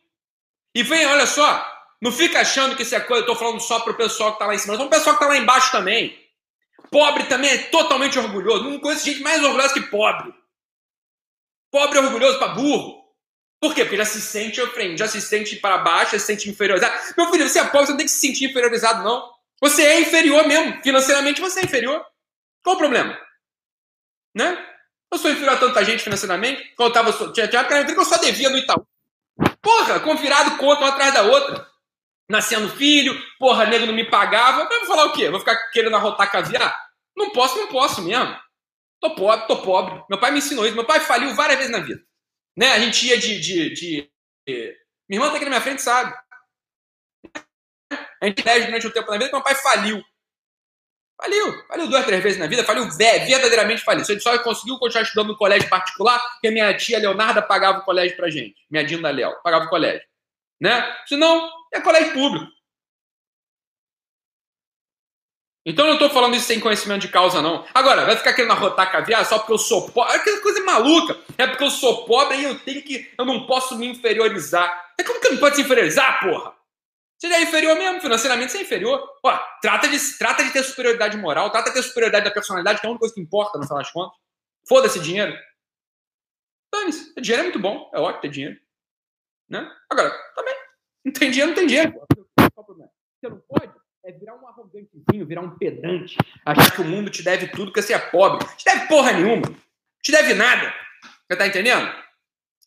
E 0.73 0.83
vem, 0.83 1.05
olha 1.05 1.25
só, 1.25 1.65
não 2.01 2.11
fica 2.11 2.41
achando 2.41 2.75
que 2.75 2.83
isso 2.83 2.95
é 2.95 2.99
coisa, 2.99 3.23
eu 3.23 3.27
tô 3.27 3.35
falando 3.35 3.59
só 3.61 3.79
pro 3.79 3.95
pessoal 3.95 4.33
que 4.33 4.39
tá 4.39 4.47
lá 4.47 4.55
em 4.55 4.57
cima, 4.57 4.75
mas 4.75 4.85
o 4.85 4.89
pessoal 4.89 5.15
que 5.15 5.23
tá 5.23 5.27
lá 5.27 5.37
embaixo 5.37 5.71
também. 5.71 6.23
Pobre 6.91 7.25
também 7.25 7.49
é 7.49 7.57
totalmente 7.69 8.17
orgulhoso. 8.19 8.69
Não 8.69 8.79
conheço 8.79 9.05
gente 9.05 9.21
mais 9.21 9.43
orgulhosa 9.43 9.73
que 9.73 9.81
pobre. 9.81 10.33
Pobre 11.71 11.97
é 11.97 12.01
orgulhoso 12.01 12.37
para 12.39 12.49
burro. 12.49 13.03
Por 13.59 13.73
quê? 13.73 13.83
Porque 13.83 13.97
já 13.97 14.05
se 14.05 14.21
sente 14.21 14.61
ofendido, 14.61 14.99
já 14.99 15.07
se 15.07 15.21
sente 15.21 15.55
para 15.55 15.79
baixo, 15.79 16.11
já 16.11 16.19
se 16.19 16.25
sente 16.25 16.49
inferiorizado. 16.49 16.93
Meu 17.17 17.31
filho, 17.31 17.47
você 17.49 17.59
é 17.59 17.63
pobre, 17.63 17.87
você 17.87 17.91
não 17.91 17.97
tem 17.97 18.05
que 18.05 18.11
se 18.11 18.19
sentir 18.19 18.49
inferiorizado, 18.49 19.03
não. 19.03 19.33
Você 19.61 19.81
é 19.83 20.01
inferior 20.01 20.45
mesmo. 20.47 20.81
Financeiramente 20.83 21.41
você 21.41 21.61
é 21.61 21.63
inferior. 21.63 22.05
Qual 22.63 22.75
o 22.75 22.79
problema? 22.79 23.24
Né? 24.35 24.65
Eu 25.11 25.17
sou 25.17 25.31
inferior 25.31 25.53
a 25.53 25.57
tanta 25.57 25.83
gente 25.85 26.03
financeiramente. 26.03 26.73
Quando 26.75 26.89
eu 26.89 26.93
tava, 26.93 27.31
tinha, 27.31 27.47
tinha 27.47 27.61
época 27.61 27.85
que 27.85 27.99
eu 27.99 28.05
só 28.05 28.17
devia 28.17 28.49
no 28.49 28.57
Itaú. 28.57 28.85
Porra, 29.61 29.99
convirado 30.01 30.57
conta 30.57 30.81
uma 30.81 30.89
atrás 30.89 31.13
da 31.13 31.23
outra. 31.23 31.65
Nascendo 32.29 32.69
filho, 32.69 33.15
porra, 33.39 33.65
nego 33.65 33.85
não 33.85 33.93
me 33.93 34.09
pagava. 34.09 34.61
Eu 34.61 34.79
vou 34.79 34.87
falar 34.87 35.05
o 35.05 35.13
quê? 35.13 35.29
Vou 35.29 35.39
ficar 35.39 35.55
querendo 35.71 35.95
arrotar 35.95 36.31
caviar? 36.31 36.75
Não 37.15 37.29
posso, 37.31 37.57
não 37.57 37.67
posso 37.67 38.01
mesmo. 38.01 38.37
Tô 38.99 39.15
pobre, 39.15 39.47
tô 39.47 39.61
pobre. 39.61 40.03
Meu 40.09 40.19
pai 40.19 40.31
me 40.31 40.39
ensinou 40.39 40.65
isso. 40.65 40.75
Meu 40.75 40.85
pai 40.85 40.99
faliu 40.99 41.33
várias 41.33 41.57
vezes 41.57 41.71
na 41.71 41.79
vida. 41.79 42.01
Né? 42.57 42.71
A 42.71 42.79
gente 42.79 43.05
ia 43.07 43.17
de, 43.17 43.39
de, 43.39 43.73
de, 43.73 44.11
Minha 45.07 45.21
irmã 45.21 45.29
tá 45.29 45.35
aqui 45.35 45.45
na 45.45 45.51
minha 45.51 45.61
frente, 45.61 45.81
sabe. 45.81 46.13
A 48.21 48.25
gente 48.25 48.43
lege 48.43 48.65
durante 48.65 48.87
um 48.87 48.91
tempo 48.91 49.11
na 49.11 49.17
vida 49.17 49.31
meu 49.31 49.43
pai 49.43 49.55
faliu. 49.55 50.01
Faliu. 51.17 51.65
Faliu 51.67 51.87
duas, 51.87 52.05
três 52.05 52.21
vezes 52.21 52.39
na 52.39 52.47
vida. 52.47 52.63
Faliu 52.63 52.89
verdadeiramente 52.91 53.83
faliu. 53.83 54.05
Ele 54.07 54.19
só 54.19 54.37
conseguiu 54.39 54.77
continuar 54.77 55.03
estudando 55.03 55.29
no 55.29 55.37
colégio 55.37 55.69
particular 55.69 56.19
porque 56.19 56.51
minha 56.51 56.75
tia 56.75 56.99
Leonarda 56.99 57.41
pagava 57.41 57.79
o 57.79 57.83
colégio 57.83 58.17
pra 58.17 58.29
gente. 58.29 58.55
Minha 58.69 58.83
Dinda 58.83 59.09
Léo 59.11 59.35
pagava 59.43 59.65
o 59.65 59.69
colégio. 59.69 60.05
Né? 60.59 60.95
Senão, 61.07 61.49
é 61.73 61.79
colégio 61.81 62.13
público. 62.13 62.55
Então 65.65 65.85
eu 65.85 65.89
não 65.89 65.95
estou 65.95 66.11
falando 66.11 66.35
isso 66.35 66.45
sem 66.45 66.59
conhecimento 66.59 67.01
de 67.01 67.07
causa, 67.07 67.41
não. 67.41 67.65
Agora, 67.73 68.05
vai 68.05 68.15
ficar 68.15 68.33
querendo 68.33 68.51
arrotar 68.51 68.91
caviar 68.91 69.25
só 69.25 69.39
porque 69.39 69.53
eu 69.53 69.57
sou 69.57 69.89
pobre. 69.89 70.15
Aquela 70.15 70.39
coisa 70.39 70.63
maluca. 70.63 71.17
É 71.37 71.47
porque 71.47 71.63
eu 71.63 71.71
sou 71.71 72.05
pobre 72.05 72.37
e 72.37 72.43
eu 72.43 72.59
tenho 72.59 72.83
que. 72.83 73.11
Eu 73.17 73.25
não 73.25 73.47
posso 73.47 73.75
me 73.75 73.87
inferiorizar. 73.87 74.93
É 74.97 75.03
como 75.03 75.19
que 75.19 75.27
eu 75.27 75.31
não 75.31 75.39
pode 75.39 75.55
se 75.55 75.63
inferiorizar, 75.63 76.19
porra? 76.19 76.54
Você 77.25 77.33
é 77.33 77.41
inferior 77.41 77.75
mesmo, 77.75 78.01
financeiramente 78.01 78.51
você 78.51 78.59
é 78.59 78.61
inferior. 78.61 79.17
Ó, 79.23 79.39
trata 79.61 79.87
de, 79.87 80.17
trata 80.17 80.43
de 80.43 80.51
ter 80.51 80.63
superioridade 80.63 81.17
moral, 81.17 81.49
trata 81.49 81.69
de 81.69 81.75
ter 81.75 81.81
superioridade 81.81 82.25
da 82.25 82.31
personalidade, 82.31 82.79
que 82.79 82.85
é 82.85 82.87
a 82.87 82.91
única 82.91 82.99
coisa 82.99 83.15
que 83.15 83.21
importa, 83.21 83.57
no 83.57 83.63
final 83.63 83.79
das 83.79 83.91
contas. 83.91 84.17
Foda-se 84.67 84.99
dinheiro. 84.99 85.35
Dane-se. 86.71 87.13
Dinheiro 87.19 87.41
é 87.41 87.43
muito 87.43 87.59
bom, 87.59 87.89
é 87.93 87.99
ótimo 87.99 88.21
ter 88.21 88.29
dinheiro. 88.29 88.59
Né? 89.49 89.71
Agora, 89.89 90.11
também, 90.35 90.55
não 91.03 91.13
tem 91.13 91.31
dinheiro, 91.31 91.49
não 91.49 91.55
tem 91.55 91.67
dinheiro. 91.67 91.93
Você 92.37 93.29
não 93.29 93.39
pode 93.39 93.73
é 94.03 94.11
virar 94.11 94.35
um 94.35 94.47
arrogantezinho, 94.47 95.25
virar 95.25 95.41
um 95.41 95.57
pedante, 95.57 96.15
achar 96.45 96.71
que 96.71 96.81
o 96.81 96.85
mundo 96.85 97.09
te 97.09 97.23
deve 97.23 97.47
tudo 97.47 97.71
porque 97.71 97.81
você 97.81 97.93
é 97.93 97.97
pobre. 97.97 98.45
Te 98.55 98.63
deve 98.63 98.87
porra 98.87 99.11
nenhuma. 99.13 99.41
Te 100.03 100.11
deve 100.11 100.35
nada. 100.35 100.71
Você 101.27 101.35
tá 101.35 101.47
entendendo? 101.47 101.91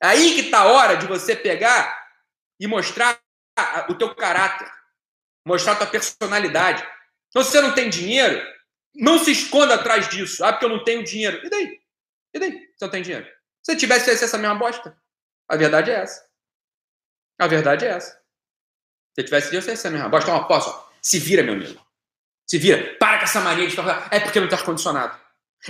Aí 0.03 0.35
que 0.35 0.51
tá 0.51 0.63
a 0.63 0.73
hora 0.73 0.97
de 0.97 1.07
você 1.07 1.37
pegar 1.37 1.97
e 2.59 2.67
mostrar 2.67 3.21
o 3.89 3.95
teu 3.95 4.15
caráter, 4.15 4.71
mostrar 5.47 5.73
a 5.73 5.77
tua 5.77 5.87
personalidade. 5.87 6.87
Então, 7.29 7.43
se 7.43 7.51
você 7.51 7.61
não 7.61 7.75
tem 7.75 7.91
dinheiro, 7.91 8.43
não 8.95 9.19
se 9.19 9.33
esconda 9.33 9.75
atrás 9.75 10.09
disso. 10.09 10.45
Ah, 10.45 10.53
porque 10.53 10.65
eu 10.65 10.71
não 10.71 10.85
tenho 10.85 11.05
dinheiro. 11.05 11.45
E 11.45 11.51
daí? 11.51 11.81
E 12.35 12.39
daí? 12.39 12.53
Você 12.75 12.85
não 12.85 12.91
tem 12.91 13.03
dinheiro? 13.03 13.27
Se 13.63 13.73
você 13.73 13.77
tivesse 13.77 14.11
essa 14.11 14.39
mesma 14.39 14.55
bosta. 14.55 14.97
A 15.49 15.57
verdade 15.57 15.91
é 15.91 15.95
essa. 15.95 16.27
A 17.39 17.47
verdade 17.47 17.87
é 17.87 17.89
essa. 17.89 18.13
Se 19.15 19.23
você 19.23 19.25
tivesse 19.25 19.71
essa 19.71 19.91
mesma 19.91 20.09
bosta, 20.09 20.31
uma 20.31 20.47
posso. 20.47 20.89
Se 21.01 21.19
vira, 21.19 21.43
meu 21.43 21.55
amigo. 21.55 21.81
Se 22.47 22.59
vira. 22.59 22.97
Para 22.99 23.19
com 23.19 23.25
essa 23.25 23.41
mania 23.41 23.67
de 23.67 23.75
falar. 23.75 24.09
É 24.11 24.21
porque 24.21 24.39
eu 24.39 24.43
não 24.43 24.49
tenho 24.49 24.61
ar-condicionado. 24.61 25.19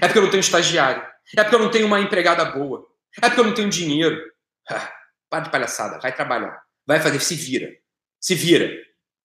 É 0.01 0.07
porque 0.07 0.19
eu 0.19 0.23
não 0.23 0.31
tenho 0.31 0.41
estagiário. 0.41 1.07
É 1.37 1.43
porque 1.43 1.57
eu 1.57 1.61
não 1.61 1.71
tenho 1.71 1.87
uma 1.87 2.01
empregada 2.01 2.45
boa. 2.45 2.87
É 3.17 3.29
porque 3.29 3.41
eu 3.41 3.45
não 3.45 3.55
tenho 3.55 3.69
dinheiro. 3.69 4.21
Para 5.31 5.45
de 5.45 5.51
palhaçada. 5.51 5.99
Vai 6.01 6.15
trabalhar 6.15 6.68
vai 6.89 7.01
fazer, 7.01 7.21
se 7.21 7.35
vira. 7.35 7.77
Se 8.19 8.35
vira. 8.35 8.73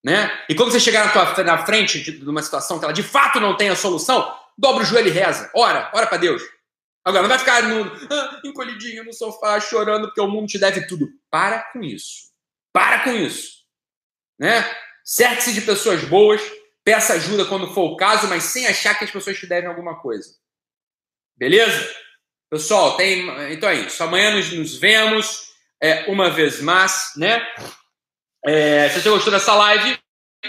Né? 0.03 0.29
E 0.49 0.53
quando 0.53 0.69
você 0.69 0.81
chegar 0.81 1.05
na, 1.05 1.11
tua, 1.13 1.43
na 1.45 1.65
frente 1.65 2.03
de, 2.03 2.11
de 2.19 2.29
uma 2.29 2.43
situação 2.43 2.77
que 2.77 2.83
ela 2.83 2.93
de 2.93 3.01
fato 3.01 3.39
não 3.39 3.55
tem 3.55 3.69
a 3.69 3.75
solução, 3.75 4.37
dobra 4.57 4.83
o 4.83 4.85
joelho 4.85 5.07
e 5.07 5.11
reza. 5.11 5.49
Ora, 5.55 5.89
ora 5.93 6.05
para 6.05 6.17
Deus. 6.17 6.43
Agora, 7.05 7.21
não 7.21 7.29
vai 7.29 7.39
ficar 7.39 7.63
no, 7.63 7.85
ah, 8.11 8.41
encolhidinho 8.43 9.05
no 9.05 9.13
sofá, 9.13 9.59
chorando 9.61 10.07
porque 10.07 10.19
o 10.19 10.27
mundo 10.27 10.47
te 10.47 10.59
deve 10.59 10.85
tudo. 10.87 11.07
Para 11.31 11.63
com 11.71 11.81
isso. 11.81 12.33
Para 12.73 12.99
com 13.05 13.11
isso. 13.11 13.63
Né? 14.37 14.69
Cerque-se 15.05 15.53
de 15.53 15.61
pessoas 15.61 16.03
boas, 16.03 16.41
peça 16.83 17.13
ajuda 17.13 17.45
quando 17.45 17.73
for 17.73 17.91
o 17.91 17.95
caso, 17.95 18.27
mas 18.27 18.43
sem 18.43 18.67
achar 18.67 18.97
que 18.97 19.05
as 19.05 19.11
pessoas 19.11 19.37
te 19.37 19.47
devem 19.47 19.69
alguma 19.69 20.01
coisa. 20.01 20.35
Beleza? 21.37 21.93
Pessoal, 22.49 22.97
tem. 22.97 23.25
Então 23.53 23.69
é 23.69 23.75
isso. 23.75 24.03
Amanhã 24.03 24.35
nos, 24.35 24.51
nos 24.51 24.75
vemos 24.75 25.52
é, 25.83 26.05
uma 26.07 26.29
vez 26.29 26.61
mais, 26.61 27.11
né? 27.17 27.45
É, 28.45 28.87
se 28.87 29.01
você 29.01 29.09
gostou 29.09 29.33
dessa 29.33 29.53
live, 29.53 29.97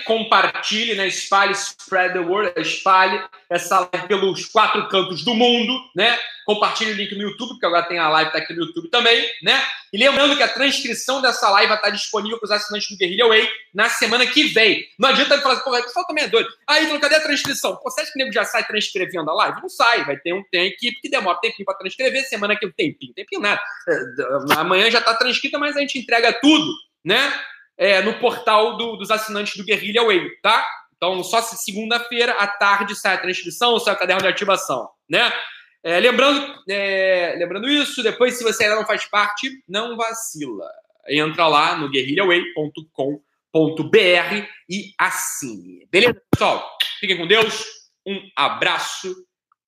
compartilhe, 0.06 0.94
né? 0.94 1.08
Espalhe, 1.08 1.52
spread 1.52 2.14
the 2.14 2.20
word, 2.20 2.52
espalhe 2.60 3.20
essa 3.50 3.80
live 3.80 4.06
pelos 4.06 4.46
quatro 4.46 4.88
cantos 4.88 5.24
do 5.24 5.34
mundo, 5.34 5.76
né? 5.96 6.16
Compartilhe 6.44 6.92
o 6.92 6.94
link 6.94 7.14
no 7.14 7.22
YouTube, 7.22 7.50
porque 7.50 7.66
agora 7.66 7.84
tem 7.84 7.98
a 7.98 8.08
live 8.08 8.32
tá 8.32 8.38
aqui 8.38 8.52
no 8.52 8.64
YouTube 8.64 8.88
também, 8.88 9.24
né? 9.42 9.62
E 9.92 9.98
lembrando 9.98 10.36
que 10.36 10.42
a 10.42 10.48
transcrição 10.48 11.20
dessa 11.20 11.48
live 11.50 11.68
vai 11.68 11.76
estar 11.76 11.90
disponível 11.90 12.38
para 12.38 12.46
os 12.46 12.50
assinantes 12.50 12.88
do 12.90 12.96
Guerrilha 12.96 13.26
Way 13.26 13.48
na 13.74 13.88
semana 13.88 14.26
que 14.26 14.44
vem. 14.44 14.84
Não 14.98 15.08
adianta 15.08 15.40
falar 15.40 15.54
assim, 15.54 15.64
pô, 15.64 15.76
o 15.76 15.82
pessoal 15.82 16.06
também 16.06 16.24
é 16.24 16.28
doido. 16.28 16.48
Aí, 16.66 16.84
então, 16.84 16.98
cadê 17.00 17.14
a 17.16 17.20
transcrição? 17.20 17.76
Pô, 17.76 17.90
você 17.90 18.02
acha 18.02 18.12
que 18.12 18.18
o 18.18 18.20
nego 18.20 18.32
já 18.32 18.44
sai 18.44 18.64
transcrevendo 18.64 19.30
a 19.30 19.34
live? 19.34 19.60
Não 19.60 19.68
sai, 19.68 20.04
vai 20.04 20.16
ter 20.16 20.32
um 20.32 20.42
tem 20.50 20.66
equipe 20.66 21.00
que 21.00 21.08
demora 21.08 21.38
um 21.38 21.40
tempinho 21.40 21.64
para 21.64 21.74
transcrever, 21.74 22.28
semana 22.28 22.56
que 22.56 22.66
um 22.66 22.72
tempinho, 22.72 23.14
tempinho 23.14 23.40
nada. 23.40 23.62
É, 23.88 24.54
amanhã 24.58 24.90
já 24.90 24.98
está 24.98 25.14
transcrita, 25.14 25.58
mas 25.58 25.76
a 25.76 25.80
gente 25.80 25.98
entrega 25.98 26.32
tudo, 26.32 26.72
né? 27.04 27.32
é, 27.76 28.02
no 28.02 28.14
portal 28.18 28.76
do, 28.76 28.96
dos 28.96 29.10
assinantes 29.10 29.56
do 29.56 29.64
Guerrilha 29.64 30.04
Way, 30.04 30.30
tá? 30.40 30.64
Então, 30.96 31.22
só 31.22 31.42
segunda-feira 31.42 32.32
à 32.32 32.46
tarde 32.46 32.94
sai 32.94 33.14
a 33.14 33.18
transcrição, 33.18 33.78
sai 33.78 33.94
o 33.94 33.98
caderno 33.98 34.22
de 34.22 34.28
ativação, 34.28 34.88
né? 35.08 35.32
É, 35.86 36.00
lembrando, 36.00 36.62
é, 36.66 37.34
lembrando 37.36 37.68
isso, 37.68 38.02
depois, 38.02 38.38
se 38.38 38.42
você 38.42 38.64
ainda 38.64 38.76
não 38.76 38.86
faz 38.86 39.04
parte, 39.04 39.62
não 39.68 39.98
vacila. 39.98 40.66
Entra 41.06 41.46
lá 41.46 41.76
no 41.76 41.90
guerrilhaway.com.br 41.90 44.48
e 44.66 44.94
assine. 44.98 45.86
Beleza, 45.90 46.22
pessoal? 46.30 46.78
Fiquem 46.98 47.18
com 47.18 47.26
Deus, 47.26 47.66
um 48.06 48.18
abraço 48.34 49.14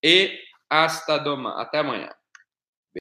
e 0.02 0.40
hasta 0.70 1.18
doma. 1.18 1.60
Até 1.60 1.80
amanhã. 1.80 2.08